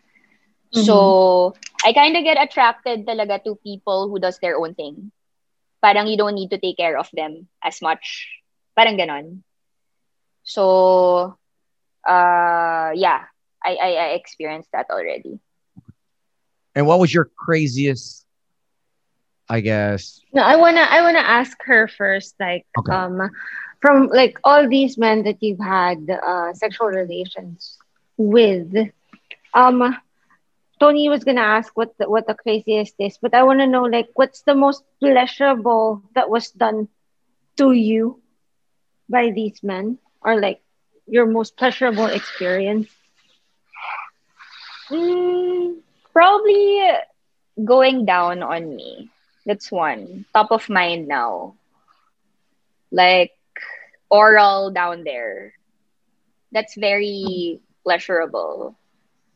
[0.71, 5.12] So I kind of get attracted talaga to people who does their own thing.
[5.82, 8.27] Parang you don't need to take care of them as much.
[8.75, 9.43] Parang ganon.
[10.43, 11.38] So,
[12.08, 13.25] uh, yeah,
[13.63, 15.39] I, I, I experienced that already.
[16.75, 18.26] And what was your craziest?
[19.49, 20.21] I guess.
[20.33, 22.91] No, I wanna I wanna ask her first, like Okay.
[22.91, 23.29] um
[23.81, 27.77] from like all these men that you've had uh sexual relations
[28.17, 28.73] with,
[29.53, 29.95] um
[30.79, 34.10] Tony was gonna ask what the what the craziest is, but I wanna know like
[34.15, 36.88] what's the most pleasurable that was done
[37.57, 38.21] to you
[39.10, 39.97] by these men?
[40.21, 40.62] Or like
[41.07, 42.89] your most pleasurable experience?
[44.91, 45.81] Mm,
[46.13, 46.81] probably
[47.63, 49.10] going down on me.
[49.47, 50.27] That's one.
[50.36, 51.55] Top of mind now.
[52.91, 53.31] Like
[54.10, 55.53] oral down there.
[56.51, 58.77] That's very pleasurable.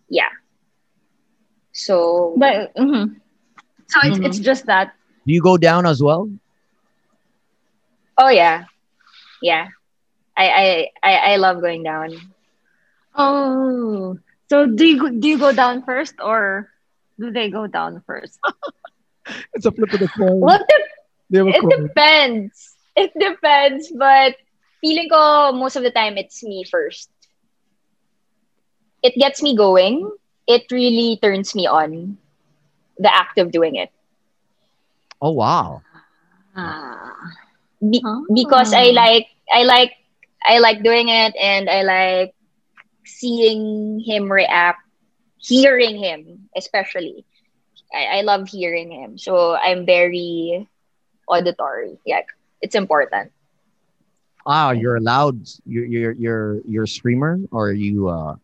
[0.09, 0.29] Yeah.
[1.73, 3.21] So But mhm.
[3.87, 4.93] so it's it's just that.
[5.27, 6.29] Do you go down as well?
[8.17, 8.65] oh yeah.
[9.41, 9.67] Yeah.
[10.37, 12.11] I I I, I love going down.
[13.15, 14.17] Oh,
[14.49, 16.69] so do you do you go down first or
[17.19, 18.39] do they go down first?
[19.53, 20.39] It's a flip of the coin.
[20.39, 20.83] Well, the
[21.29, 21.87] They have a It coin.
[21.87, 22.75] depends.
[22.95, 24.35] It depends, but
[24.81, 27.09] feeling ko most of the time it's me first.
[29.03, 30.09] It gets me going.
[30.47, 32.17] It really turns me on.
[32.97, 33.91] The act of doing it.
[35.21, 35.81] Oh wow.
[36.55, 37.13] Ah.
[37.81, 38.25] Be- Oh.
[38.33, 39.93] Because I like I like
[40.43, 42.33] I like doing it and I like
[43.05, 44.81] seeing him react,
[45.39, 47.25] hearing him especially.
[47.93, 49.17] I, I love hearing him.
[49.17, 50.67] So I'm very
[51.27, 51.97] auditory.
[52.05, 52.21] Yeah,
[52.61, 53.31] it's important.
[54.45, 55.47] Ah, you're allowed.
[55.65, 58.35] You're you're you're you're a screamer, or are you uh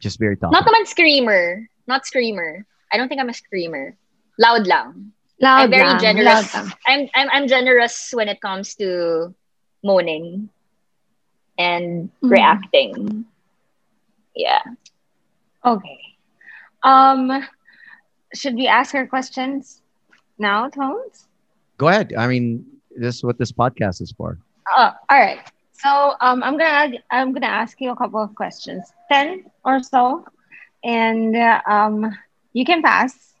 [0.00, 0.64] just very talkative?
[0.64, 1.68] Not naman screamer.
[1.86, 2.64] Not screamer.
[2.92, 3.96] I don't think I'm a screamer.
[4.38, 5.12] Loud lang.
[5.40, 6.52] Loud I'm very lang, generous.
[6.52, 6.72] loud lang.
[6.86, 9.34] I'm, I'm I'm generous when it comes to
[9.82, 10.48] moaning
[11.58, 12.30] and Mhm.
[12.30, 13.24] reacting.
[14.34, 14.62] Yeah.
[15.64, 15.98] Okay.
[16.82, 17.30] Um,
[18.34, 19.82] should we ask her questions
[20.38, 21.26] now, Tones?
[21.76, 22.12] Go ahead.
[22.16, 22.64] I mean,
[22.96, 24.38] this is what this podcast is for.
[24.76, 25.40] Uh, all right.
[25.72, 30.24] So um, I'm gonna I'm gonna ask you a couple of questions, ten or so,
[30.84, 32.10] and uh, um,
[32.52, 33.34] you can pass,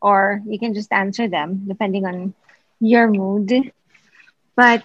[0.00, 2.34] or you can just answer them depending on
[2.80, 3.52] your mood.
[4.56, 4.84] But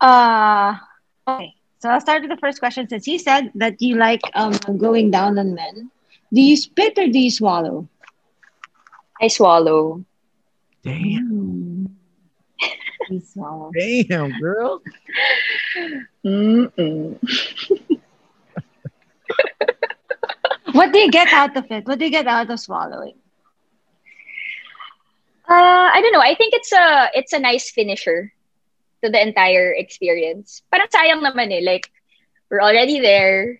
[0.00, 0.74] uh,
[1.26, 1.54] okay.
[1.78, 2.88] So I'll start with the first question.
[2.88, 5.90] Since you said that you like um going down on men,
[6.32, 7.88] do you spit or do you swallow?
[9.20, 10.04] I swallow.
[10.82, 11.96] Damn,
[13.10, 13.70] You swallow.
[13.74, 14.82] damn, girl.
[16.24, 17.18] Mm-mm.
[20.72, 21.86] What do you get out of it?
[21.86, 23.14] What do you get out of swallowing?
[25.48, 26.20] Uh, I don't know.
[26.20, 28.32] I think it's a it's a nice finisher
[29.02, 30.62] to the entire experience.
[30.70, 31.62] Parang sayang naman eh.
[31.64, 31.90] Like,
[32.50, 33.58] we're already there.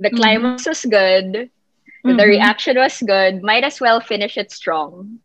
[0.00, 1.50] The climax was good.
[2.16, 2.26] The Mhm.
[2.26, 3.42] reaction was good.
[3.42, 5.18] Might as well finish it strong.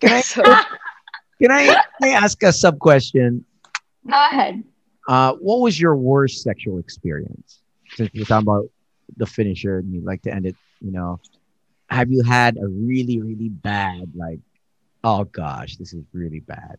[0.00, 0.42] Can I So,
[1.40, 3.44] can I, can I ask a sub question?
[4.06, 4.64] Go ahead.
[5.08, 7.60] Uh, what was your worst sexual experience?
[7.94, 8.66] Since we're talking about
[9.16, 11.20] the finisher and you like to end it, you know,
[11.88, 14.40] have you had a really, really bad, like,
[15.04, 16.76] oh gosh, this is really bad?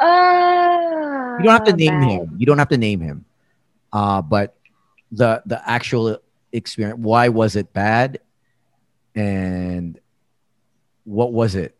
[0.00, 2.02] uh, You don't have to name bad.
[2.02, 2.34] him.
[2.38, 3.24] You don't have to name him.
[3.92, 4.56] Uh, but
[5.10, 6.18] the the actual
[6.52, 8.20] experience, why was it bad?
[9.14, 9.98] And
[11.04, 11.74] what was it?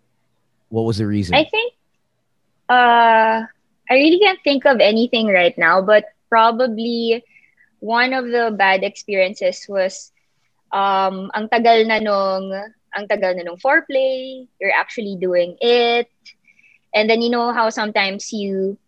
[0.69, 1.35] What was the reason?
[1.35, 1.75] I think
[2.69, 3.47] uh
[3.89, 7.25] I really can't think of anything right now, but probably
[7.79, 10.11] one of the bad experiences was
[10.73, 12.51] um ang tagal na nung
[12.97, 16.09] ang tagal na nung foreplay, you're actually doing it.
[16.95, 18.79] And then you know how sometimes you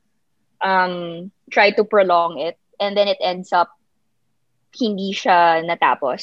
[0.64, 3.77] um try to prolong it and then it ends up
[4.76, 6.22] hindi siya natapos.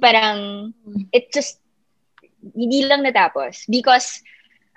[0.00, 0.72] Parang
[1.12, 1.60] it just
[2.56, 4.22] hindi lang natapos because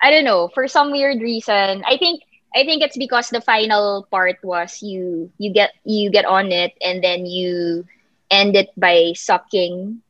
[0.00, 2.22] I don't know for some weird reason I think
[2.54, 6.72] I think it's because the final part was you you get you get on it
[6.82, 7.84] and then you
[8.30, 10.02] end it by sucking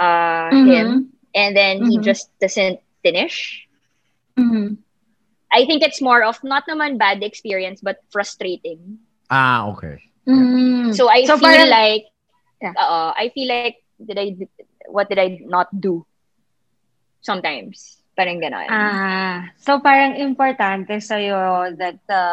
[0.00, 0.64] uh Mhm.
[0.64, 2.02] him and then he Mhm.
[2.02, 3.66] just doesn't finish
[4.36, 4.76] Mhm.
[5.52, 8.98] I think it's more of not naman bad experience but frustrating
[9.30, 10.09] ah, okay.
[10.28, 10.94] Mm.
[10.94, 12.04] so I So feel parang- like
[12.60, 12.76] Yeah.
[12.76, 14.36] uh, I feel like did I
[14.92, 16.04] what did I not do
[17.24, 22.24] sometimes parang ganon Ah, so parang importante sa'yo that the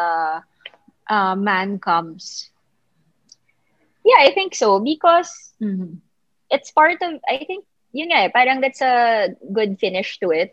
[1.08, 2.52] uh, man comes.
[4.04, 6.00] Yeah, I think so because Mhm.
[6.52, 7.64] it's part of I think
[7.96, 10.52] yun nga, eh, parang that's a good finish to it.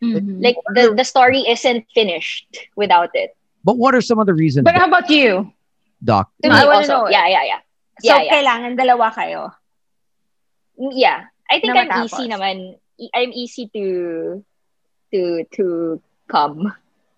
[0.00, 0.40] Mhm.
[0.40, 3.36] Like the the story isn't finished without it.
[3.64, 5.52] But what are some of the reasons, But how about you?
[6.02, 6.30] Doc?
[6.42, 7.04] To me I also.
[7.04, 7.08] know.
[7.08, 7.60] Yeah, yeah, yeah.
[7.98, 8.32] So, Yeah, yeah.
[8.38, 9.50] kailangan dalawa kayo.
[10.78, 11.26] Mm, yeah.
[11.50, 12.30] I think Na I'm easy matapos.
[12.30, 12.56] naman.
[13.14, 13.84] I'm easy to
[15.14, 15.20] to
[15.58, 15.64] to
[16.30, 16.70] come.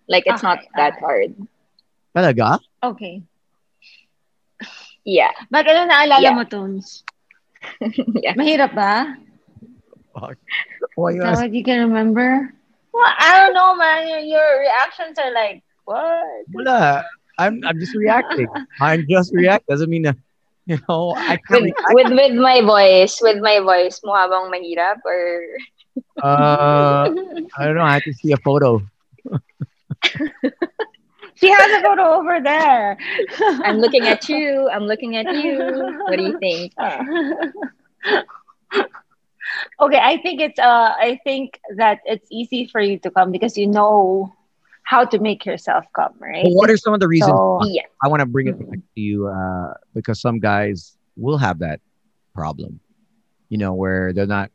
[0.07, 1.01] Like it's not Okay, that okay.
[1.05, 1.31] hard.
[2.15, 2.59] Talaga?
[2.83, 3.21] Okay.
[5.05, 5.33] Yeah.
[5.49, 6.35] But ano naalala Yeah.
[6.37, 7.03] mo, Tones?
[8.21, 8.33] yeah.
[8.37, 9.17] Mahirap ba?
[10.95, 11.41] Why you Is that ask?
[11.41, 12.53] what you can remember?
[12.93, 14.07] Well, I don't know, man.
[14.07, 16.45] Your, your reactions are like, what?
[16.53, 17.05] Wala.
[17.41, 18.47] I'm I'm just reacting.
[18.81, 19.67] I'm just react.
[19.67, 20.17] Doesn't mean that,
[20.65, 24.99] you know, I With, can't with with my voice, with my voice, mukha bang mahirap
[25.05, 25.19] or
[26.21, 27.07] uh
[27.57, 28.81] I don't know, I have to see a photo.
[31.35, 32.97] she has a photo over there.
[33.63, 36.01] I'm looking at you, I'm looking at you.
[36.05, 36.73] What do you think?
[39.81, 43.57] okay, I think it's uh I think that it's easy for you to come because
[43.57, 44.33] you know
[44.83, 46.43] how to make yourself come, right?
[46.43, 47.67] But what are some of the reasons So- why?
[47.69, 47.83] Yeah.
[48.03, 51.79] I want to bring it back to you uh, because some guys will have that
[52.33, 52.79] problem,
[53.49, 54.51] you know, where they're not,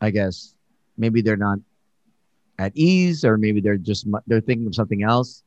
[0.00, 0.54] I guess,
[0.98, 1.58] maybe they're not
[2.58, 5.42] at ease or maybe they're just, they're thinking of something else.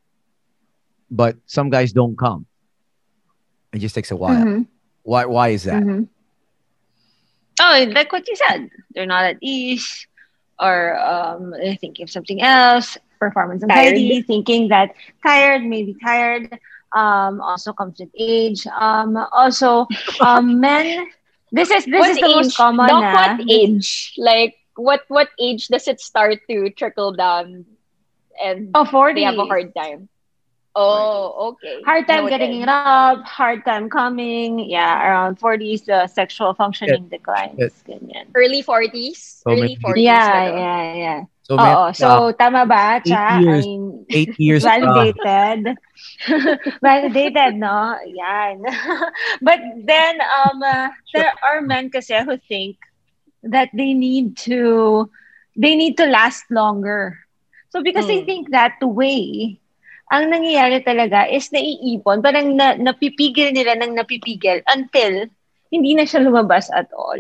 [1.12, 2.46] But some guys don't come.
[3.74, 4.44] It just takes a while.
[4.44, 4.68] Mhm,
[5.04, 5.84] Why, why is that?
[5.84, 6.08] mhm.
[7.60, 8.70] Oh, like what you said.
[8.94, 10.08] They're not at ease
[10.60, 14.94] or um they're thinking of something else, performance anxiety, thinking that
[15.26, 16.52] tired, maybe tired.
[16.94, 18.66] Um also comes with age.
[18.68, 19.88] Um also
[20.20, 21.08] um men
[21.52, 22.36] this is this what is the age?
[22.36, 23.36] most common Doc, ah.
[23.38, 24.14] what age?
[24.18, 27.66] Like what what age does it start to trickle down
[28.44, 29.14] and Oh, 40.
[29.14, 30.10] they have a hard time?
[30.76, 31.82] Oh, okay.
[31.86, 32.40] Hard time Noted.
[32.40, 34.60] getting it up, hard time coming.
[34.60, 37.56] Yeah, around 40s, the sexual functioning declines.
[37.58, 37.84] Yes.
[37.88, 38.28] Ganyan.
[38.36, 39.42] Early 40s?
[39.44, 40.04] So early 40s.
[40.04, 41.24] Yeah, yeah, yeah.
[41.46, 43.40] So, Oo, man, so tama ba, Cha?
[43.40, 43.48] years.
[43.48, 44.68] I mean, eight years.
[44.82, 45.78] uh, validated.
[46.86, 47.96] validated, no?
[48.06, 48.60] Yan.
[49.48, 52.78] but then, um, uh, there are men kasi who think
[53.44, 55.10] that they need to,
[55.56, 57.18] they need to last longer.
[57.70, 58.28] So because they Mm.
[58.28, 59.60] think that way,
[60.12, 65.28] ang nangyayari talaga is naiipon, parang na, napipigil nila ng napipigil until
[65.72, 67.20] hindi na siya lumabas at all.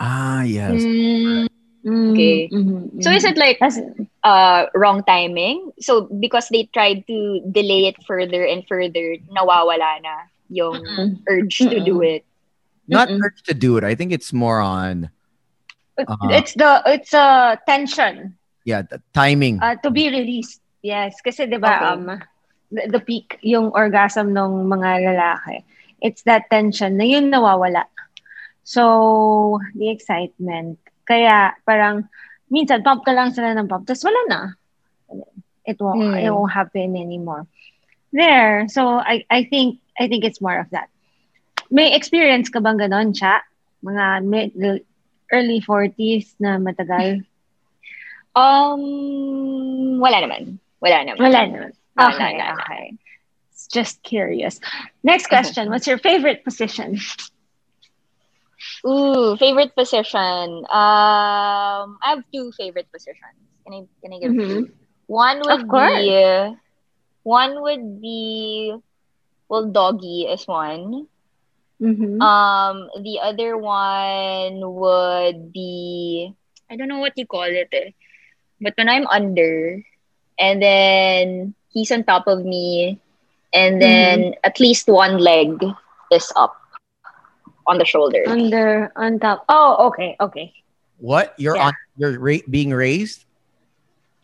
[0.00, 0.86] ah, yes.
[0.86, 1.46] Mm,
[1.82, 2.48] Mm, Okay.
[2.50, 3.80] mhm, So is it like That's-
[4.22, 5.72] uh wrong timing?
[5.80, 10.14] So because they tried to delay it further and further, nawawala na
[10.50, 11.18] yung Mm-mm.
[11.28, 12.22] urge to do it.
[12.86, 13.18] Not Mm-mm.
[13.24, 13.84] urge to do it.
[13.84, 15.10] I think it's more on,
[15.98, 16.28] Uh-huh.
[16.32, 19.60] it's the it's a tension yeah, the timing.
[19.60, 20.60] uh, to be released.
[20.82, 21.86] Yes, kasi 'di ba Okay.
[21.92, 22.02] um
[22.70, 25.62] the, the peak yung orgasm ng mga lalaki.
[26.00, 27.86] It's that tension na yun nawawala.
[28.64, 30.78] So, the excitement.
[31.06, 32.06] Kaya parang
[32.48, 34.40] minsan pump ka lang sila ng pump tapos wala na.
[35.64, 36.14] It won't Hmm.
[36.18, 37.46] it won't happen anymore.
[38.12, 38.66] There.
[38.68, 40.88] So I I think I think it's more of that.
[41.72, 43.40] May experience ka bang ganon, Cha?
[43.82, 44.50] Mga mid,
[45.32, 47.22] early 40s na matagal?
[48.32, 50.56] Um wala naman.
[50.80, 51.20] Wala naman.
[51.20, 51.70] Wala naman.
[51.96, 52.56] No, Okay, no.
[52.56, 52.84] okay.
[53.68, 54.56] Just curious.
[55.04, 55.68] Next question.
[55.68, 56.96] What's your favorite position?
[58.86, 60.64] Ooh, favorite position.
[60.70, 63.38] Um, I have two favorite positions.
[63.64, 64.46] Can I can I give Mhm.
[64.46, 64.68] two?
[65.06, 65.92] One would Of course.
[65.92, 66.56] be
[67.24, 68.74] one would be
[69.48, 71.08] well, doggy is one.
[71.80, 72.22] Mm-hmm.
[72.22, 76.32] Um, the other one would be
[76.70, 77.90] I don't know what you call it, eh.
[78.60, 79.82] but when I'm under,
[80.38, 83.00] and then he's on top of me,
[83.52, 85.62] and then at least one leg
[86.12, 86.56] is up
[87.66, 88.24] on the shoulder.
[88.26, 89.44] Under, on top.
[89.48, 90.52] Oh, okay, okay.
[90.98, 91.34] What?
[91.38, 91.68] You're Yeah.
[91.68, 93.24] on you're ra- being raised?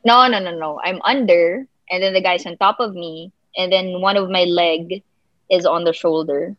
[0.04, 0.80] No, no, no, no.
[0.82, 4.44] I'm under, and then the guy's on top of me, and then one of my
[4.44, 5.02] leg
[5.50, 6.56] is on the shoulder.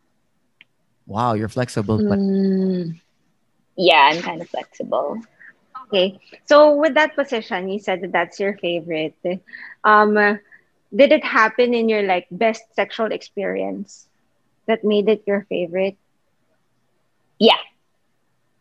[1.06, 1.98] Wow, you're flexible.
[2.08, 3.00] but Mm,
[3.76, 5.20] Yeah, I'm kind of flexible.
[5.86, 6.18] okay.
[6.46, 9.14] So with that position, you said that that's your favorite.
[9.84, 10.14] Um,
[10.94, 14.08] did it happen in your like best sexual experience
[14.66, 15.96] that made it your favorite?
[17.40, 17.58] Yeah.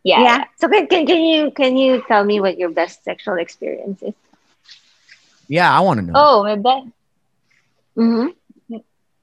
[0.03, 0.25] Yeah.
[0.25, 0.45] Yeah.
[0.57, 4.13] So can, can can you can you tell me what your best sexual experience is?
[5.47, 6.15] Yeah, I want to know.
[6.15, 6.87] Oh, my best
[7.97, 8.29] Mm-hmm.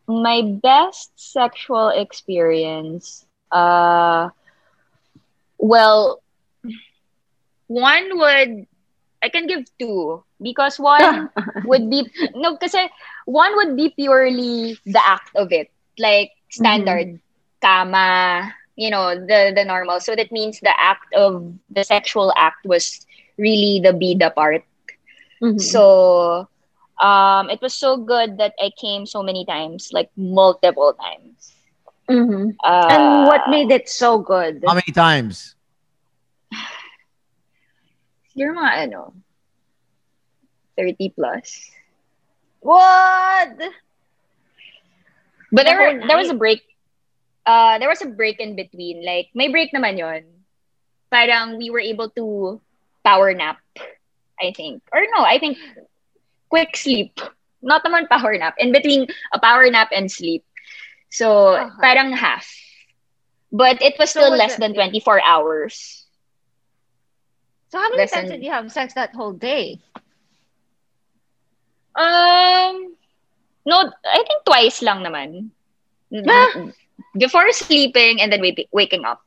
[0.09, 3.27] my best sexual experience.
[3.51, 4.31] Uh,
[5.59, 6.23] well,
[7.69, 8.67] one would
[9.23, 11.31] I can give two because one
[11.63, 12.75] would be no, because
[13.27, 17.21] one would be purely the act of it, like standard
[17.63, 20.01] kama, you know, the the normal.
[20.01, 23.07] So that means the act of the sexual act was
[23.39, 24.65] really the bida part.
[25.43, 25.61] Mhm.
[25.61, 26.49] So
[27.01, 31.55] um it was so good that I came so many times, like multiple times.
[32.09, 32.57] Mhm.
[32.63, 34.65] Uh, and what made it so good?
[34.67, 35.55] How many times?
[38.31, 39.15] Siguro mga ano,
[40.77, 41.71] 30 plus.
[42.61, 43.57] What?
[45.53, 46.63] But The there were, there was a break.
[47.47, 49.05] Uh, there was a break in between.
[49.07, 50.25] Like, may break naman yon.
[51.11, 52.61] Parang we were able to
[53.05, 53.59] power nap,
[54.41, 54.83] I think.
[54.93, 55.59] Or no, I think
[56.51, 57.19] quick sleep.
[57.63, 58.55] Not naman power nap.
[58.59, 60.45] In between a power nap and sleep.
[61.11, 61.71] So, Okay.
[61.81, 62.47] parang half.
[63.53, 66.07] But it was So still was less it- than 24 hours.
[67.69, 69.81] So how many times did you have sex that whole day?
[71.97, 72.97] Um,
[73.67, 75.51] no, I think twice lang naman.
[76.27, 76.49] Ah!
[77.17, 79.23] Before sleeping and then wake- waking up.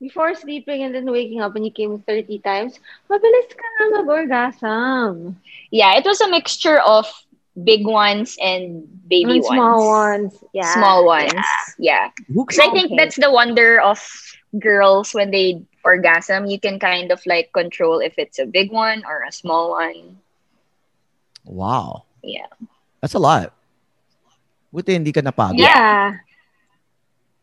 [0.00, 5.38] Before sleeping and then waking up and you came 30 times, mabilis ka na mag-orgasm.
[5.70, 7.06] Yeah, it was a mixture of
[7.54, 9.46] big ones and baby And ones.
[9.46, 10.32] small ones.
[10.52, 10.74] Yeah.
[10.74, 11.46] Small ones.
[11.78, 12.10] Yeah.
[12.34, 12.96] Who Because I think Okay.
[12.98, 14.02] that's the wonder of
[14.58, 16.46] girls when they orgasm.
[16.50, 20.18] You can kind of like control if it's a big one or a small one.
[21.46, 22.04] Wow.
[22.22, 22.50] Yeah.
[23.00, 23.54] That's a lot.
[24.72, 25.60] Buti hindi ka napagod.
[25.60, 26.16] Yeah.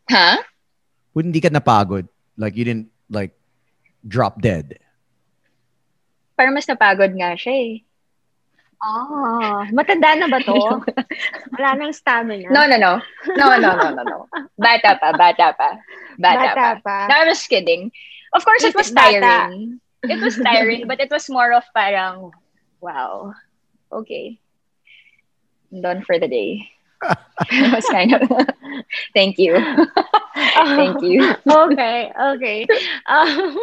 [0.09, 0.41] Huh?
[1.13, 2.09] Buti hindi ka napagod.
[2.33, 3.37] Like you didn't like
[4.01, 4.81] drop dead.
[6.33, 7.73] Parang mas napagod nga siya eh.
[8.79, 10.55] Ah, matanda na ba to?
[11.51, 12.47] Wala nang stamina.
[12.47, 13.03] No, no, no.
[13.35, 14.19] No, no, no, no, no.
[14.55, 15.69] Bata pa, bata pa.
[16.15, 16.55] Bata, pa.
[16.55, 16.97] Bata pa.
[17.11, 17.91] No, I'm just kidding.
[18.31, 19.19] Of course, it was it bata?
[19.19, 19.83] tiring.
[20.07, 22.31] It was tiring, but it was more of parang,
[22.79, 23.35] wow,
[23.91, 24.39] okay.
[25.75, 26.71] I'm done for the day.
[27.51, 28.21] It was kind of,
[29.13, 29.55] thank you.
[30.35, 31.35] Thank you.
[31.49, 32.67] okay, okay.
[33.07, 33.57] Um,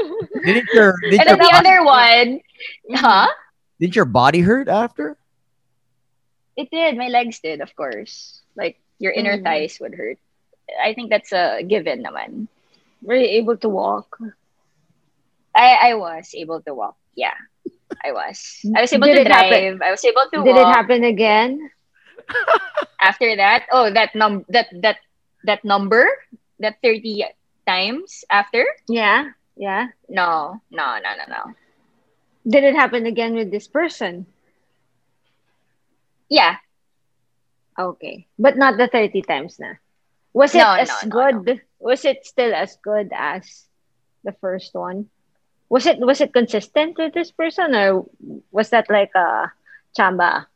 [0.44, 2.40] Didn't your did And then the other one,
[2.94, 3.28] huh?
[3.80, 5.16] didn't your body hurt after?
[6.56, 6.96] It did.
[6.96, 8.42] My legs did, of course.
[8.56, 9.42] Like, your inner Mhm.
[9.42, 10.18] thighs would hurt.
[10.82, 12.48] I think that's a given naman.
[13.02, 14.18] were you able to walk?
[15.54, 16.96] I, I was able to walk.
[17.14, 17.34] Yeah,
[18.04, 18.64] I was.
[18.76, 19.52] I was able Did to drive.
[19.52, 19.80] happen?
[19.82, 21.70] I was able to Did it happen again?
[23.00, 24.98] After that, oh, that num that that
[25.44, 26.06] that number,
[26.60, 27.24] that thirty
[27.66, 28.64] times after.
[28.88, 29.88] Yeah, yeah.
[30.08, 31.54] No, no, no, no, no.
[32.46, 34.26] Did it happen again with this person?
[36.28, 36.56] Yeah,
[37.78, 39.74] Okay, but not the 30 times na.
[40.32, 41.62] Was it No, as no, no, good?
[41.78, 43.68] Was it still as good as
[44.24, 45.08] the first one?
[45.68, 48.06] Was it was it consistent with this person or
[48.50, 49.52] was that like a
[49.96, 50.46] chamba?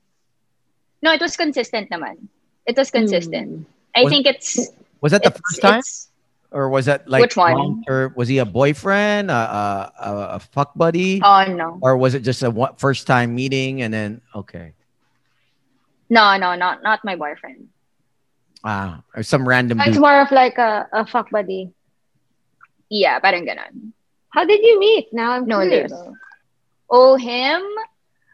[1.03, 2.29] No, it was consistent naman.
[2.67, 3.49] It was consistent.
[3.51, 3.65] Mm.
[3.97, 4.71] I Was- think it's
[5.01, 5.83] Was that the it's- first time,
[6.53, 7.55] or was that like Which one?
[7.57, 11.97] long term- Was he a boyfriend, a, a, a, a fuck buddy, Oh no, or
[11.97, 14.75] was it just a one, first time meeting and then okay,
[16.11, 17.69] no, no, not not my boyfriend.
[18.65, 20.03] ah, or some random It's dude?
[20.05, 21.73] more of like a, a fuck buddy.
[22.91, 23.95] Yeah, parang ganon.
[24.35, 25.09] How did you meet?
[25.15, 25.95] Now I'm No curious.
[26.91, 27.63] Oh, him.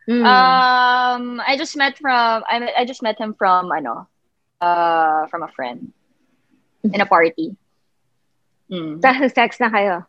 [0.08, 0.24] Mm.
[0.24, 4.08] Um, I just met from I I just met him from ano,
[4.60, 5.92] uh, from a friend
[6.92, 7.56] in a party.
[8.70, 9.00] Mm.
[9.00, 10.06] Dahil sex na kayo.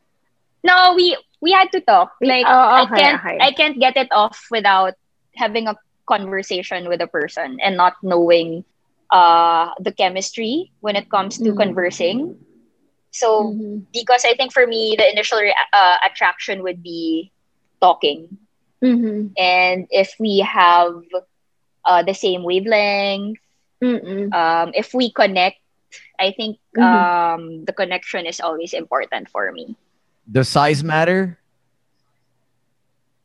[0.63, 2.13] No, we we had to talk.
[2.21, 3.37] Like Oh, I can't okay.
[3.39, 4.93] I can't get it off without
[5.35, 5.75] having a
[6.07, 8.63] conversation with a person and not knowing
[9.11, 11.57] uh the chemistry when it comes to Mhm.
[11.57, 12.35] conversing.
[13.11, 13.85] So Mhm.
[13.93, 17.31] because I think for me the initial re- uh, attraction would be
[17.81, 18.37] talking
[18.81, 19.35] Mhm.
[19.37, 20.93] and if we have
[21.85, 23.39] uh, the same wavelength
[23.83, 24.33] Mm-mm.
[24.33, 25.57] um, if we connect
[26.19, 26.81] i think Mhm.
[26.81, 29.75] um, the connection is always important for me
[30.29, 31.37] Does size matter?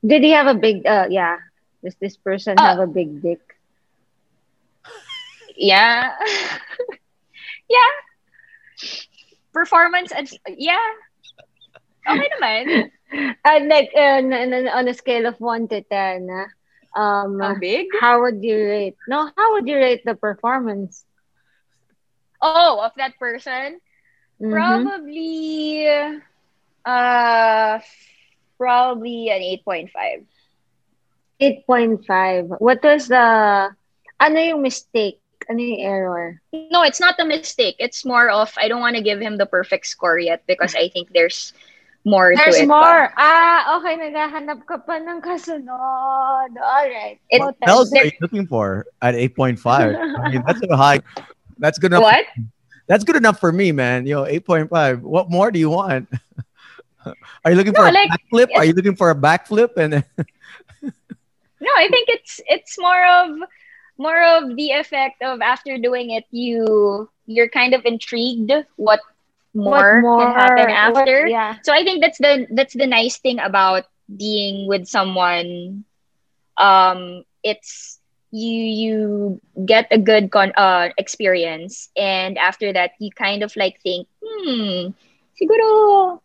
[0.07, 0.87] Did he have a big?
[0.87, 1.39] Uh, yeah.
[1.83, 3.41] Does this person Uh, have a big dick?
[5.57, 6.11] yeah
[7.71, 7.91] yeah
[9.53, 10.79] performance and yeah
[12.09, 12.65] okay naman
[13.45, 17.55] And like uh, n- n- on a scale of one to ten, uh, um, how
[17.55, 18.97] big how would you rate?
[19.07, 21.05] No, how would you rate the performance?
[22.43, 23.81] oh of that person
[24.41, 24.51] Mhm.
[24.51, 25.87] probably
[26.85, 27.79] uh
[28.59, 30.27] probably an 8.5
[31.41, 32.47] Eight point five.
[32.59, 33.71] What was the?
[34.21, 35.19] Ano yung mistake?
[35.51, 36.41] Ano yung error?
[36.53, 37.77] No, it's not a mistake.
[37.79, 40.89] It's more of I don't want to give him the perfect score yet because I
[40.89, 41.53] think there's
[42.05, 42.67] more There's to it.
[42.69, 43.11] more.
[43.11, 43.15] pa.
[43.17, 43.95] Ah, okay.
[43.97, 46.51] Naghahanap ka pa ng kasunod.
[46.59, 47.19] All right.
[47.31, 49.59] It- What else are you looking for at 8.5?
[50.19, 51.01] I mean, that's a high.
[51.59, 52.03] That's good enough.
[52.03, 52.27] What?
[52.91, 54.07] That's good enough for me, man.
[54.07, 55.01] You know, 8.5.
[55.01, 56.09] What more do you want?
[57.45, 58.49] Are you looking No, for a like, backflip?
[58.55, 59.77] Are you looking for a backflip?
[59.77, 60.05] And then,
[61.63, 63.39] No, I think it's it's more of
[63.99, 68.99] more of the effect of after doing it, you you're kind of intrigued what
[69.55, 71.33] more, more can happen after.
[71.33, 71.57] yeah.
[71.63, 75.85] So I think that's the that's the nice thing about being with someone.
[76.59, 78.01] Um, it's
[78.31, 78.97] you you
[79.65, 84.93] get a good con uh experience, and after that you kind of like think, hmm,
[85.37, 86.21] siguro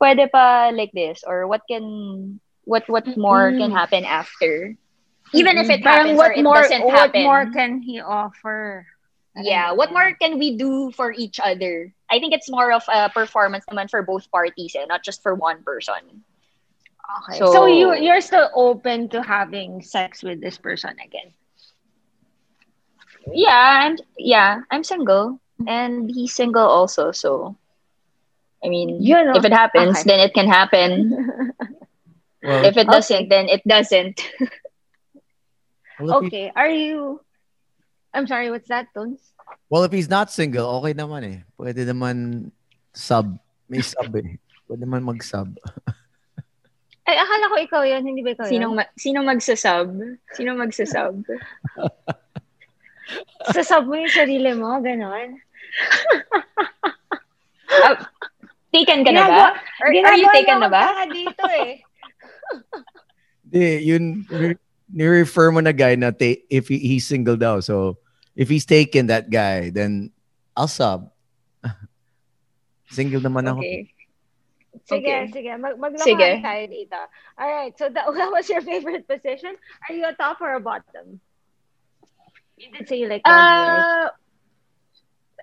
[0.00, 3.72] pwede pa like this, or what can what what more can Mm-mm.
[3.72, 4.76] happen after,
[5.32, 8.86] even if it Parang what or it more, doesn't what more can he offer?
[9.36, 11.94] Yeah, what more can we do for each other?
[12.14, 15.34] I think it's more of a performance naman for both parties, eh, not just for
[15.34, 16.22] one person.
[17.26, 17.38] Okay.
[17.42, 21.34] So- So, you you're still open to having sex with this person again?
[23.32, 27.10] Yeah, and yeah, I'm single, and he's single also.
[27.12, 27.56] So,
[28.64, 30.08] I mean, You know- if it happens, okay.
[30.08, 30.92] then it can happen.
[32.44, 34.20] Well, If it doesn't, then it doesn't.
[35.98, 36.52] well, if he- okay.
[36.54, 37.23] Are you?
[38.14, 38.50] I'm sorry.
[38.50, 39.20] What's that, Tones?
[39.68, 41.38] well, if he's not single, okay naman eh.
[41.58, 42.50] Pwede naman
[42.94, 43.36] sub.
[43.68, 44.38] May sub eh.
[44.64, 45.50] Pwede naman mag-sub.
[47.04, 48.00] Ay, akala ko ikaw yun.
[48.06, 48.80] Hindi ba ikaw Sino yun?
[48.80, 49.92] ma- sino magsasub?
[50.32, 51.20] Sino magsasub?
[53.52, 55.36] Sasab mo yung sarili mo, ganon.
[58.74, 59.28] Taken ka na ba?
[59.28, 59.54] Ginagawa-
[59.84, 61.04] Or are you taken na ba?
[61.06, 61.84] dito eh.
[63.46, 64.58] Hindi, yun, re-
[64.90, 67.60] ni-refer mo na guy na ta- if he, he's single daw.
[67.60, 68.00] So,
[68.36, 70.10] if he's taken that guy, then
[70.56, 71.10] I'll sub.
[72.90, 73.60] single naman ako.
[73.62, 73.90] Okay.
[74.84, 75.20] Sige, Okay.
[75.30, 75.50] sige.
[75.54, 75.82] Mag Sige.
[76.18, 76.98] maglokohan tayo dito.
[77.38, 79.54] Alright, so that, that was your favorite position?
[79.88, 81.22] Are you a top or a bottom?
[82.58, 83.82] You did say you like doggy, right?
[83.82, 84.08] Uh,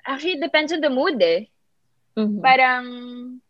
[0.07, 1.47] actually, it depends on the mood eh.
[2.15, 2.39] Mhm.
[2.43, 2.83] Parang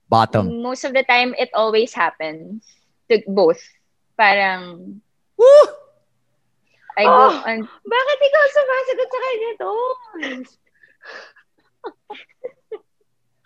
[0.10, 0.62] Bottom.
[0.62, 2.62] most of the time it always happens
[3.10, 3.62] to both.
[4.18, 5.02] Parang
[5.38, 5.66] Woo!
[6.98, 7.44] I go Oh!
[7.46, 9.72] on Bakit ikaw sumasagot sa kanya to?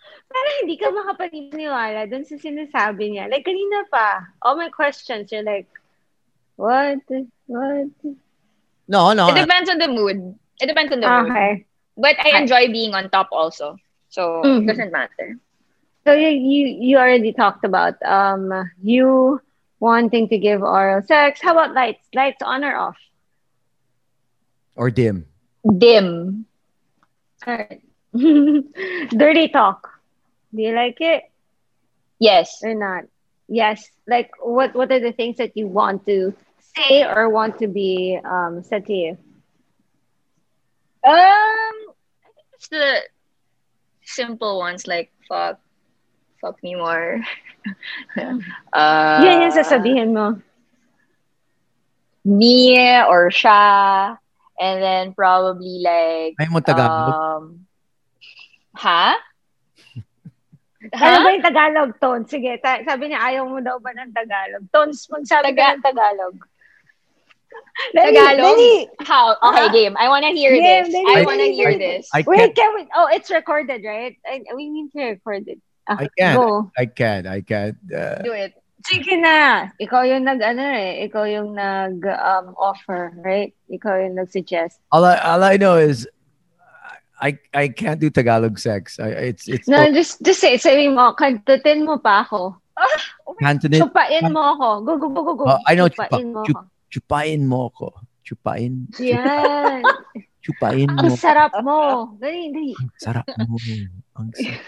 [0.31, 3.15] Parang hindi ka makapaniwala dun sa sinasabi niya.
[3.15, 5.67] Like, kanina pa, all my questions, you're like,
[6.55, 6.99] what?
[7.47, 7.89] What?
[8.87, 9.27] No, no.
[9.27, 10.35] it depends on the mood.
[10.59, 11.35] It depends on the mood.
[11.35, 11.65] Okay.
[11.97, 12.39] But I Okay.
[12.39, 13.77] enjoy being on top also.
[14.09, 14.61] So Mhm.
[14.61, 15.37] it doesn't matter.
[16.05, 19.39] So you, you you already talked about um you
[19.79, 21.41] wanting to give oral sex.
[21.41, 22.07] How about lights?
[22.13, 22.97] Lights on or off?
[24.75, 25.25] Or dim.
[25.79, 26.45] Dim.
[27.47, 27.81] Alright.
[28.13, 29.89] Dirty talk.
[30.53, 31.23] Do you like it
[32.19, 32.63] Yes.
[32.63, 33.05] or not?
[33.47, 33.89] Yes.
[34.07, 38.19] Like what what are the things that you want to say or want to be
[38.23, 39.17] um said to you?
[41.03, 43.01] Um I think it's the
[44.03, 45.59] simple ones like fuck
[46.41, 47.21] fuck me more.
[48.73, 50.39] uh Yan yung sasabihin mo.
[52.25, 54.17] me or siya
[54.59, 57.11] and then probably like Ay mo Tagalog.
[57.13, 57.43] um
[58.75, 59.15] ha?
[60.85, 61.33] Ano ba Ha?
[61.33, 62.29] yung Tagalog, Tones?
[62.29, 64.69] Sige, ta- sabi niya ayaw mo daw ba ng Tagalog?
[64.69, 66.37] Tones, magsabi ka ng Tagalog.
[67.95, 68.53] Dali, Tagalog?
[68.53, 68.73] dali.
[69.01, 69.33] How?
[69.41, 69.73] Okay, Ah.
[69.73, 69.95] game.
[69.97, 70.93] I wanna hear Game, this.
[70.93, 71.79] dali, I wanna hear dali.
[71.81, 72.05] this.
[72.13, 72.75] I Wait, can't.
[72.77, 72.85] we?
[72.93, 74.13] Oh, it's recorded, right?
[74.29, 75.57] I, we need to record it.
[75.89, 76.35] Ah, I can.
[76.37, 76.69] Go.
[76.77, 77.21] I can.
[77.25, 77.77] I can.
[77.89, 78.53] Uh, Do it.
[78.85, 79.69] Sige na.
[79.81, 83.49] Ikaw yung nag, ano eh, ikaw yung nag, um, offer, right?
[83.67, 84.77] Ikaw yung nag-suggest.
[84.93, 86.05] all I all I know is
[87.17, 88.99] I I can't do Tagalog sex.
[89.01, 92.59] I, it's it's No, just, just say, sabi mo, kantutin mo pa ako.
[93.41, 93.81] Cantonese.
[93.81, 94.67] Chupain mo ako.
[94.83, 95.45] Go, go, go, go, go.
[95.49, 96.69] Oh, I know Chupain chupa- mo chup- ako.
[96.91, 97.87] Chupain mo ko.
[98.21, 98.73] Chupain.
[98.99, 99.81] Yan.
[100.43, 101.15] Chupain Ang mo.
[101.17, 102.13] sarap mo.
[102.19, 102.71] Dali, dali.
[102.77, 103.55] Ang sarap mo.
[104.19, 104.61] Ang sarap.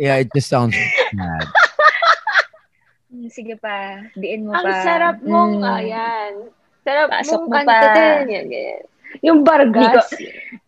[0.00, 0.74] yeah, it just sounds
[1.14, 1.46] bad.
[3.28, 4.00] Sige pa.
[4.14, 4.80] Diin mo Ang pa.
[4.80, 5.76] sarap mong, Mm.
[5.76, 6.32] ayan.
[6.80, 7.60] Sarap Pasok mong mo pa.
[7.60, 8.00] kantutin.
[8.00, 8.80] Yan, ganyan.
[9.20, 10.06] Yung bargas.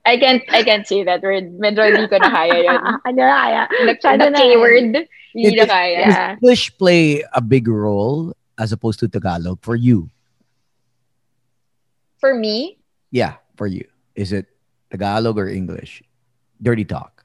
[0.03, 1.55] I can't I can't say that word.
[1.57, 2.75] Medyo hindi ko na kaya yun.
[2.75, 3.63] ano na kaya?
[3.71, 4.57] The, Masyado the na K eh.
[4.59, 4.93] word.
[5.33, 5.99] Hindi na kaya.
[6.05, 10.11] Does English play a big role as opposed to Tagalog for you?
[12.19, 12.79] For me,
[13.11, 13.85] Yeah, for you.
[14.15, 14.47] Is it
[14.91, 16.03] Tagalog or English?
[16.59, 17.23] Dirty talk.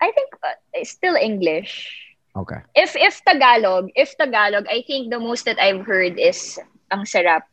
[0.00, 2.07] I think uh, it's still English.
[2.38, 2.62] Okay.
[2.78, 6.58] If if Tagalog, if Tagalog, I think the most that I've heard is
[6.90, 7.50] ang sarap.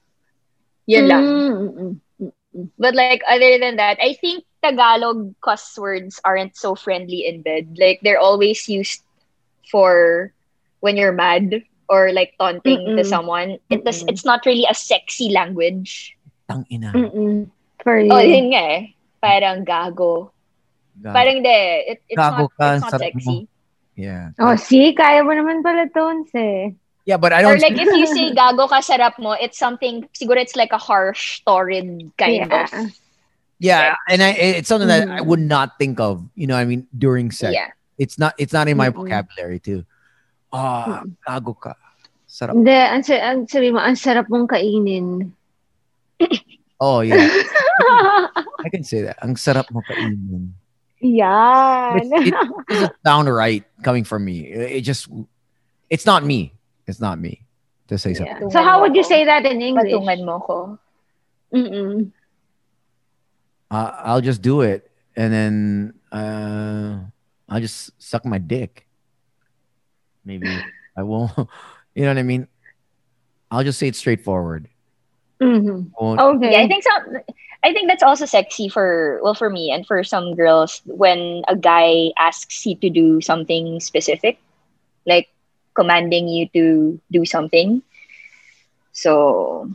[0.85, 1.23] Yun lang.
[1.25, 2.69] Mm, mm, mm.
[2.77, 7.75] But like other than that, I think Tagalog cuss words aren't so friendly in bed.
[7.81, 9.01] Like they're always used
[9.73, 10.31] for
[10.79, 13.09] when you're mad or like taunting to Mm-mm.
[13.09, 13.57] someone.
[13.69, 16.15] It does, it's not really a sexy language.
[16.47, 16.93] Tang ina.
[16.93, 17.49] Mm-mm.
[17.81, 18.13] For you.
[18.13, 18.81] Oh, yun nga eh.
[19.21, 20.29] Parang gago.
[21.01, 21.13] God.
[21.13, 21.57] Parang de,
[21.89, 23.47] it, it's Gago not, ka, it's not sarap mo.
[23.95, 24.03] Sexy.
[24.03, 24.29] Yeah.
[24.39, 24.93] Oh, see?
[24.93, 26.75] Kaya mo naman pala, Tones eh.
[27.05, 30.09] Yeah, but I don't Or like if you say gago ka sarap mo, it's something,
[30.17, 32.65] siguro it's like a harsh, torrid kind Yeah.
[32.65, 32.91] of
[33.61, 35.27] Yeah, and I it's something that I Mhm.
[35.31, 36.25] would not think of.
[36.35, 37.71] You know, I mean, during sex, Yeah.
[37.95, 39.07] it's not it's not in my Mm-mm.
[39.07, 39.85] vocabulary too.
[40.51, 41.77] Ah, gago ka.
[42.27, 42.51] Sarap.
[42.57, 45.31] Hindi, ang, sa- ang sabi mo, ang sarap mong kainin.
[46.83, 47.15] Oh yeah,
[48.65, 49.15] I can say that.
[49.23, 50.51] Ang sarap mo kainin.
[51.05, 51.97] Yan.
[52.01, 52.33] It's- it
[52.69, 54.49] doesn't sound right coming from me.
[54.49, 55.07] It it just
[55.89, 56.53] it's not me.
[56.87, 57.45] It's not me
[57.87, 58.41] to say something.
[58.41, 58.49] Yeah.
[58.49, 59.93] So how would you say that in English?
[59.93, 60.57] Patungan mo ko.
[61.53, 62.11] Mm-mm.
[63.69, 67.01] Uh, I'll just do it, and then uh,
[67.49, 68.85] I'll just suck my dick.
[70.25, 70.49] Maybe
[70.97, 71.31] I won't.
[71.95, 72.49] You know what I mean?
[73.49, 74.67] I'll just say it straightforward.
[75.39, 75.95] Mhm.
[75.95, 76.51] I Okay.
[76.51, 77.23] Yeah, I think some.
[77.65, 81.55] I think that's also sexy for well for me and for some girls when a
[81.57, 84.37] guy asks you to do something specific,
[85.05, 85.29] like
[85.75, 87.83] commanding you to do something.
[88.93, 89.69] So,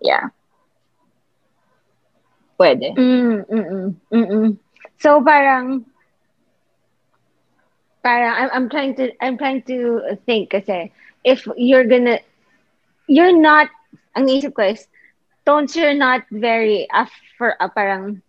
[0.00, 0.28] yeah.
[2.58, 2.94] Pwede.
[2.98, 4.58] Mm, mm, mm,
[4.98, 5.84] So parang
[8.02, 10.92] parang I'm, I'm trying to I'm trying to think kasi
[11.24, 12.18] if you're gonna
[13.08, 13.68] you're not
[14.16, 14.86] ang naisip ko is
[15.48, 18.20] tones you're not very affer uh, parang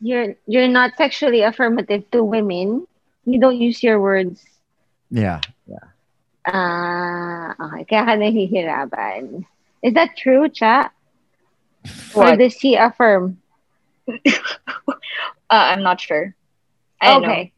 [0.00, 2.84] you're you're not sexually affirmative to women
[3.24, 4.44] you don't use your words
[5.08, 5.40] yeah.
[5.64, 5.88] Yeah.
[6.44, 9.48] ah okay kaya ka nahihirapan
[9.80, 10.92] is that true cha
[12.12, 13.40] or does he affirm
[15.50, 16.34] Uh, I'm not sure.
[17.00, 17.28] I don't know.
[17.30, 17.52] okay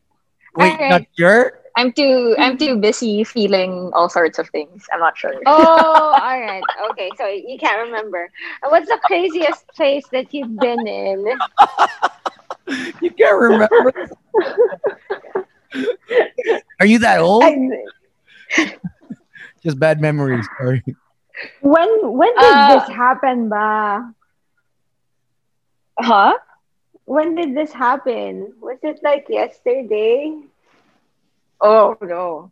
[0.57, 0.91] Wait, Alright.
[0.91, 1.59] not sure?
[1.79, 4.87] I'm too I'm too busy feeling all sorts of things.
[4.93, 5.33] I'm not sure.
[5.47, 6.63] Oh, all right.
[6.91, 8.31] Okay, so you can't remember.
[8.69, 11.25] What's the craziest place that you've been in?
[13.01, 13.95] You can't remember.
[16.81, 17.45] Are you that old?
[19.63, 20.47] Just bad memories.
[20.61, 20.83] Sorry.
[21.63, 24.13] when when did Uh, this happen, ba?
[25.99, 26.35] Huh?
[27.05, 28.53] When did this happen?
[28.61, 30.37] Was it like yesterday?
[31.61, 32.51] Oh no.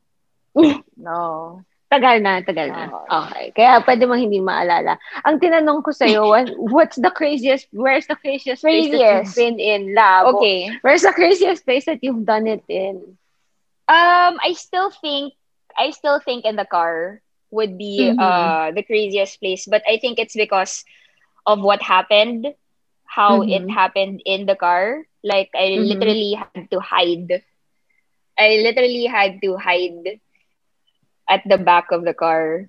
[0.96, 1.62] no.
[1.86, 2.90] Tagal na, tagal na.
[3.07, 3.54] Okay.
[3.54, 4.98] Kaya pwede mong hindi maalala.
[5.22, 9.59] Ang tinanong ko sa'yo, what, what's the craziest, where's the craziest, place that you've been
[9.61, 10.42] in, labo?
[10.42, 10.70] Okay.
[10.82, 13.18] Where's the craziest place that you've done it in?
[13.88, 15.34] Um, I still think
[15.78, 18.18] I still think in the car would be Mhm.
[18.18, 20.84] uh the craziest place, but I think it's because
[21.46, 22.46] of what happened,
[23.07, 23.70] how it Mhm.
[23.70, 25.07] happened in the car.
[25.22, 25.88] Like I Mhm.
[25.88, 27.42] literally had to hide.
[28.39, 30.20] I literally had to hide
[31.28, 32.68] at the back of the car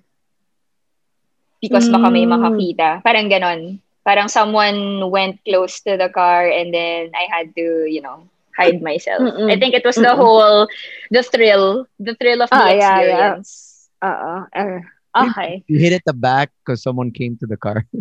[1.62, 2.28] because baka may Mm.
[2.28, 3.02] makakita.
[3.02, 3.80] Parang ganon.
[4.04, 8.80] Parang someone went close to the car and then I had to, you know, hide
[8.82, 9.28] myself.
[9.28, 9.48] Mm-mm.
[9.48, 10.16] I think it was the Mm-mm.
[10.16, 10.66] whole,
[11.10, 13.36] the thrill, the thrill of the Ah, yeah, yeah.
[13.38, 13.88] experience.
[14.02, 14.46] Uh-uh.
[14.54, 14.80] Uh,
[15.16, 15.64] okay.
[15.66, 17.86] You hit at the back because someone came to the car.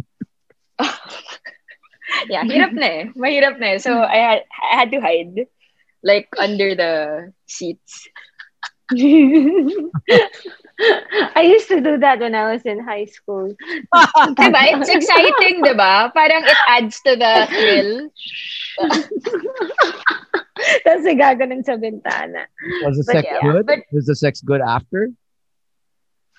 [2.29, 3.03] yeah, hirap na eh.
[3.15, 3.79] Mahirap na eh.
[3.79, 4.39] So I had,
[4.71, 5.47] I had to hide.
[6.03, 8.07] Like under the seats.
[10.79, 13.55] I used to do that when I was in high school.
[13.93, 14.79] Diba?
[14.79, 16.13] It's exciting, diba?
[16.13, 18.11] Parang it adds to the thrill.
[20.85, 22.45] Tapos gaganon sa bintana.
[22.85, 23.65] Was the But sex yeah, good?
[23.65, 25.09] but- Was the sex good after?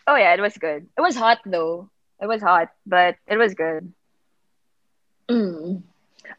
[0.07, 0.87] Oh yeah, it was good.
[0.97, 1.91] It was hot though.
[2.21, 3.93] It was hot, but it was good.
[5.31, 5.83] Mm.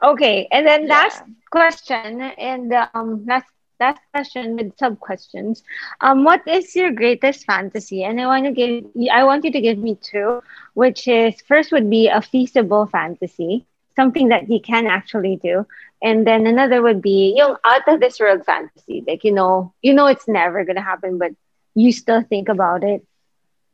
[0.03, 0.95] Okay, and then Yeah.
[0.95, 3.45] last question, and um, last
[3.79, 5.63] last question with sub questions.
[6.01, 8.03] Um, what is your greatest fantasy?
[8.03, 10.41] And I want to give I want you to give me two,
[10.73, 15.65] which is first would be a feasible fantasy, something that you can actually do,
[16.01, 19.93] and then another would be yung out of this world fantasy, like you know you
[19.93, 21.31] know it's never gonna happen, but
[21.75, 23.01] you still think about it,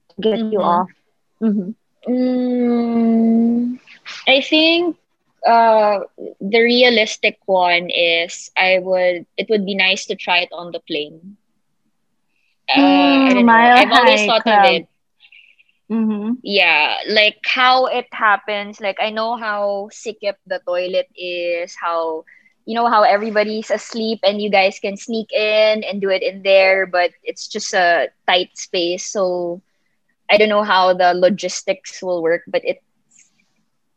[0.10, 0.62] to get you Mhm.
[0.62, 0.90] off.
[1.40, 1.72] hmm
[2.08, 3.80] Mm,
[4.28, 4.98] I think
[5.46, 6.00] uh,
[6.42, 10.80] the realistic one is I would it would be nice to try it on the
[10.80, 11.38] plane.
[12.70, 13.62] Uh, I don't know.
[13.62, 14.50] Mile I've always thought Club.
[14.50, 14.88] of it.
[15.92, 16.34] Mm-hmm.
[16.44, 18.80] Yeah, like how it happens.
[18.80, 21.76] Like I know how sikip the toilet is.
[21.80, 22.24] How
[22.66, 26.44] you know how everybody's asleep and you guys can sneak in and do it in
[26.44, 29.06] there, but it's just a tight space.
[29.06, 29.62] So
[30.30, 32.82] I don't know how the logistics will work, but it.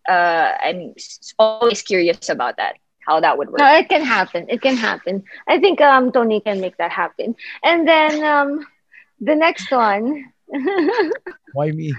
[0.08, 0.94] Uh, I'm
[1.38, 2.80] always curious about that.
[3.04, 3.60] How that would work.
[3.60, 4.46] No, it can happen.
[4.48, 5.24] It can happen.
[5.48, 7.36] I think um Tony can make that happen.
[7.64, 8.66] And then um
[9.20, 10.28] the next one.
[11.56, 11.92] Why me?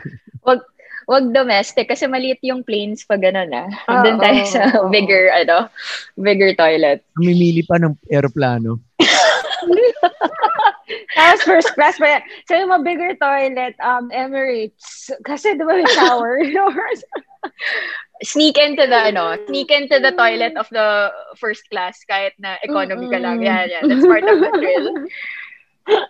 [1.10, 3.66] Wag domestic kasi maliit yung planes pag ganun ah.
[3.90, 4.94] Oo, Doon tayo sa oo.
[4.94, 5.66] bigger ano,
[6.14, 7.02] bigger toilet.
[7.18, 8.78] Mamimili pa ng aeroplano.
[11.16, 12.24] Tapos first class pa yan.
[12.50, 15.14] So yung mga bigger toilet, um, Emirates.
[15.26, 16.42] Kasi di ba may shower?
[18.24, 23.08] sneak into the ano, sneak into the toilet of the first class kahit na economy
[23.08, 23.40] ka lang.
[23.42, 23.84] Yan, yan.
[23.88, 24.88] That's part of the thrill.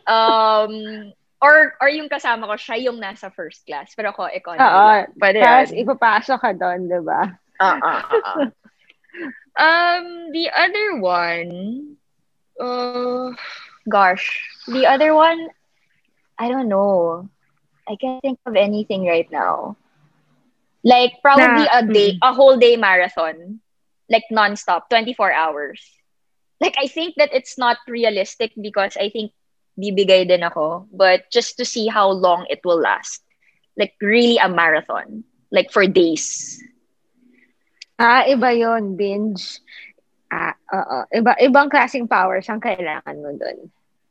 [0.09, 0.73] Um,
[1.39, 3.93] or or yung kasama ko, siya yung nasa first class.
[3.95, 4.65] Pero ako, economy.
[4.65, 4.89] Oo.
[5.21, 7.21] Pwede Tapos ipapasok ka doon, di ba?
[7.59, 8.37] Ah, ah, ah, ah.
[9.59, 11.51] Um, the other one,
[12.59, 13.35] uh,
[13.89, 15.49] gosh, the other one,
[16.39, 17.29] I don't know.
[17.87, 19.77] I can't think of anything right now.
[20.83, 23.61] Like probably Na- a day, a whole day marathon,
[24.09, 25.81] like nonstop, 24 hours.
[26.61, 29.31] Like I think that it's not realistic because I think
[29.79, 33.23] bibigay din ako, but just to see how long it will last.
[33.77, 36.59] Like really a marathon, like for days.
[37.99, 39.59] Ah, iba yon binge.
[40.31, 40.97] Ah, oo.
[41.13, 43.57] Iba, ibang klaseng powers ang kailangan mo doon.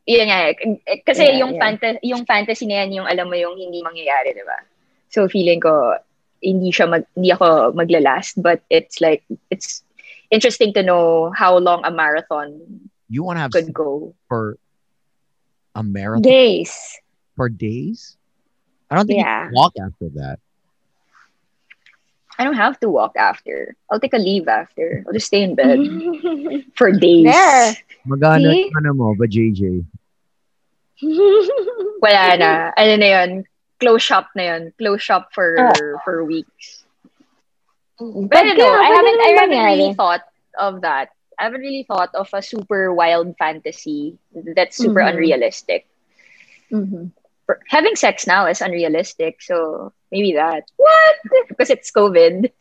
[0.09, 0.54] Yun nga, eh.
[0.88, 1.61] Eh, kasi Yeah, yung yeah.
[1.61, 4.56] fanta- yung fantasy na yan, yung alam mo yung hindi mangyayari, di ba?
[5.12, 6.00] So feeling ko
[6.40, 9.20] hindi siya mag, hindi ako maglalast, but it's like
[9.52, 9.84] it's
[10.30, 12.56] interesting to know how long a marathon
[13.11, 14.14] You want to have could go.
[14.28, 14.56] for
[15.74, 16.72] a marathon Days.
[17.36, 18.16] for days?
[18.88, 19.44] I don't think Yeah.
[19.44, 20.40] you can walk after that.
[22.39, 23.74] I don't have to walk after.
[23.91, 25.03] I'll take a leave after.
[25.07, 25.78] I'll just stay in bed
[26.78, 27.26] for days.
[27.26, 27.74] There.
[28.07, 28.70] Magana See?
[28.78, 29.82] ano mo ba JJ?
[32.03, 32.53] Wala na.
[32.78, 33.30] Ano na yun?
[33.80, 34.72] Close shop na yun.
[34.78, 35.99] Close shop for Ah.
[36.05, 36.84] for weeks.
[37.99, 38.70] But But I don't know.
[38.70, 40.22] I pwede haven't, I haven't really thought
[40.59, 41.11] of that.
[41.39, 44.18] I haven't really thought of a super wild fantasy
[44.55, 45.11] that's super Mhm.
[45.14, 45.86] unrealistic.
[46.70, 47.11] Mhm.
[47.68, 50.64] Having sex now is unrealistic, so maybe that.
[50.76, 51.14] What?
[51.49, 52.51] because it's COVID.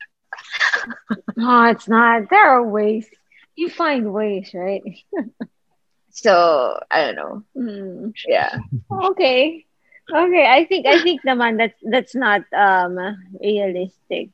[1.36, 2.30] No, it's not.
[2.30, 3.08] There are ways.
[3.56, 4.84] You find ways, right?
[6.12, 7.44] So I don't know.
[7.56, 8.14] Mm.
[8.28, 8.58] Yeah.
[8.92, 9.66] Okay.
[10.10, 10.46] Okay.
[10.48, 12.98] I think I think naman that's that's not um
[13.40, 14.30] realistic.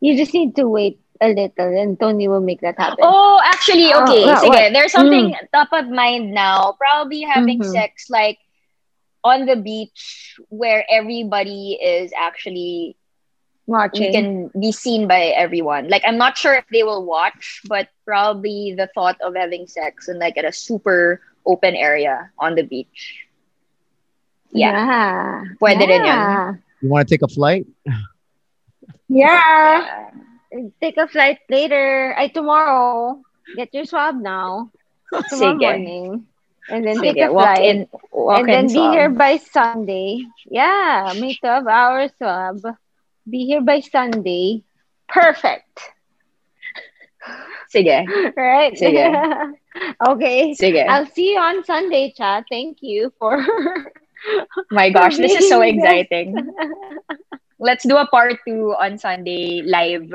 [0.00, 3.02] You just need to wait a little and Tony will make that happen.
[3.02, 4.24] Oh, actually, Oh, okay.
[4.24, 4.72] Sige, what?
[4.72, 6.74] there's something top of mind now.
[6.78, 7.64] Probably having Mhm.
[7.64, 8.38] sex like
[9.24, 12.96] on the beach where everybody is actually
[13.92, 14.12] you Watching.
[14.12, 15.88] can be seen by everyone.
[15.88, 20.08] Like I'm not sure if they will watch, but probably the thought of having sex
[20.08, 23.26] in like at a super open area on the beach.
[24.52, 24.72] Yeah.
[24.72, 25.44] Yeah.
[25.60, 26.04] Pwede rin yun.
[26.04, 26.54] yeah.
[26.80, 27.66] You want to take a flight?
[29.08, 30.10] Yeah.
[30.80, 32.14] Take a flight later.
[32.16, 33.22] I tomorrow.
[33.56, 34.70] Get your swab now.
[35.28, 35.60] Tomorrow Sige.
[35.60, 36.26] morning.
[36.68, 37.60] And then take Sige, a walk flight.
[37.60, 38.92] in walk and then in be swab.
[38.92, 40.26] here by Sunday.
[40.44, 42.60] Yeah, may 12 hours swab.
[43.28, 44.64] Be here by Sunday.
[45.08, 45.80] Perfect.
[47.68, 48.06] Sige.
[48.36, 48.72] Right?
[48.74, 49.06] Sige.
[50.08, 50.54] okay.
[50.54, 50.84] Sige.
[50.88, 52.44] I'll see you on Sunday, chat.
[52.50, 53.38] Thank you for
[54.70, 56.34] My gosh, this is so exciting.
[57.58, 60.10] Let's do a part two on Sunday live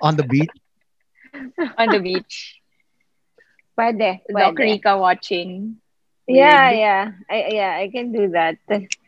[0.00, 0.50] On the beach?
[1.78, 2.60] on the beach.
[3.78, 4.20] Pwede.
[4.36, 4.58] Doc pwede.
[4.58, 5.76] Rica watching.
[6.26, 6.78] Yeah, Weird.
[6.78, 7.12] yeah.
[7.30, 8.56] I yeah, I can do that.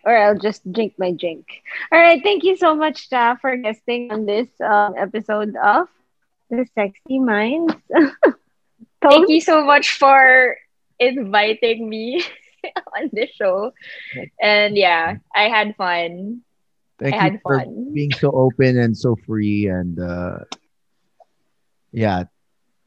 [0.05, 1.47] Or I'll just drink my drink.
[1.93, 5.89] All right, thank you so much, Cha, for guesting on this um, episode of
[6.51, 7.75] The Sexy Minds.
[9.03, 10.57] Thank you so much for
[10.99, 12.23] inviting me
[12.97, 13.73] on this show.
[14.41, 16.43] And yeah, I had fun.
[16.99, 17.93] Thank I you had for fun.
[17.93, 20.39] being so open and so free and uh
[21.93, 22.25] yeah,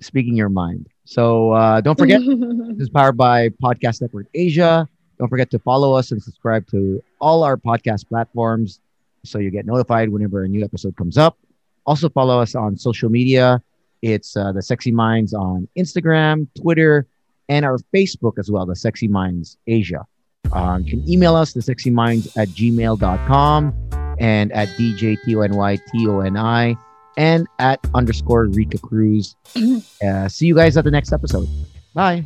[0.01, 0.87] speaking your mind.
[1.11, 4.87] So uh don't forget This is powered by Podcast Network Asia.
[5.19, 8.79] Don't forget to follow us and subscribe to all our podcast platforms
[9.25, 11.37] so you get notified whenever a new episode comes up.
[11.85, 13.61] Also, follow us on social media.
[14.01, 17.05] It's uh, the Sexy Minds on Instagram, Twitter,
[17.49, 20.07] and our Facebook as well, the Sexy Minds Asia.
[20.53, 23.73] Um, you can email us, the sexy minds at gmail.com
[24.19, 26.77] and at DJTONYTONI
[27.17, 29.35] and at underscore Rica Cruz.
[30.03, 31.47] Uh, see you guys at the next episode.
[31.93, 32.25] Bye.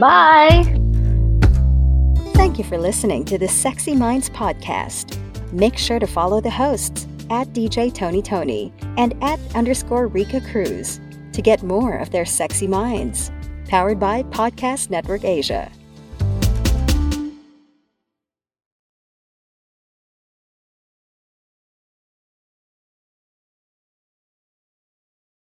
[0.00, 0.64] Bye.
[2.34, 5.16] Thank you for listening to the Sexy Minds podcast.
[5.52, 11.00] Make sure to follow the hosts at DJ Tony Toni and at underscore Rica Cruz
[11.32, 13.30] to get more of their sexy minds.
[13.68, 15.70] Powered by Podcast Network Asia.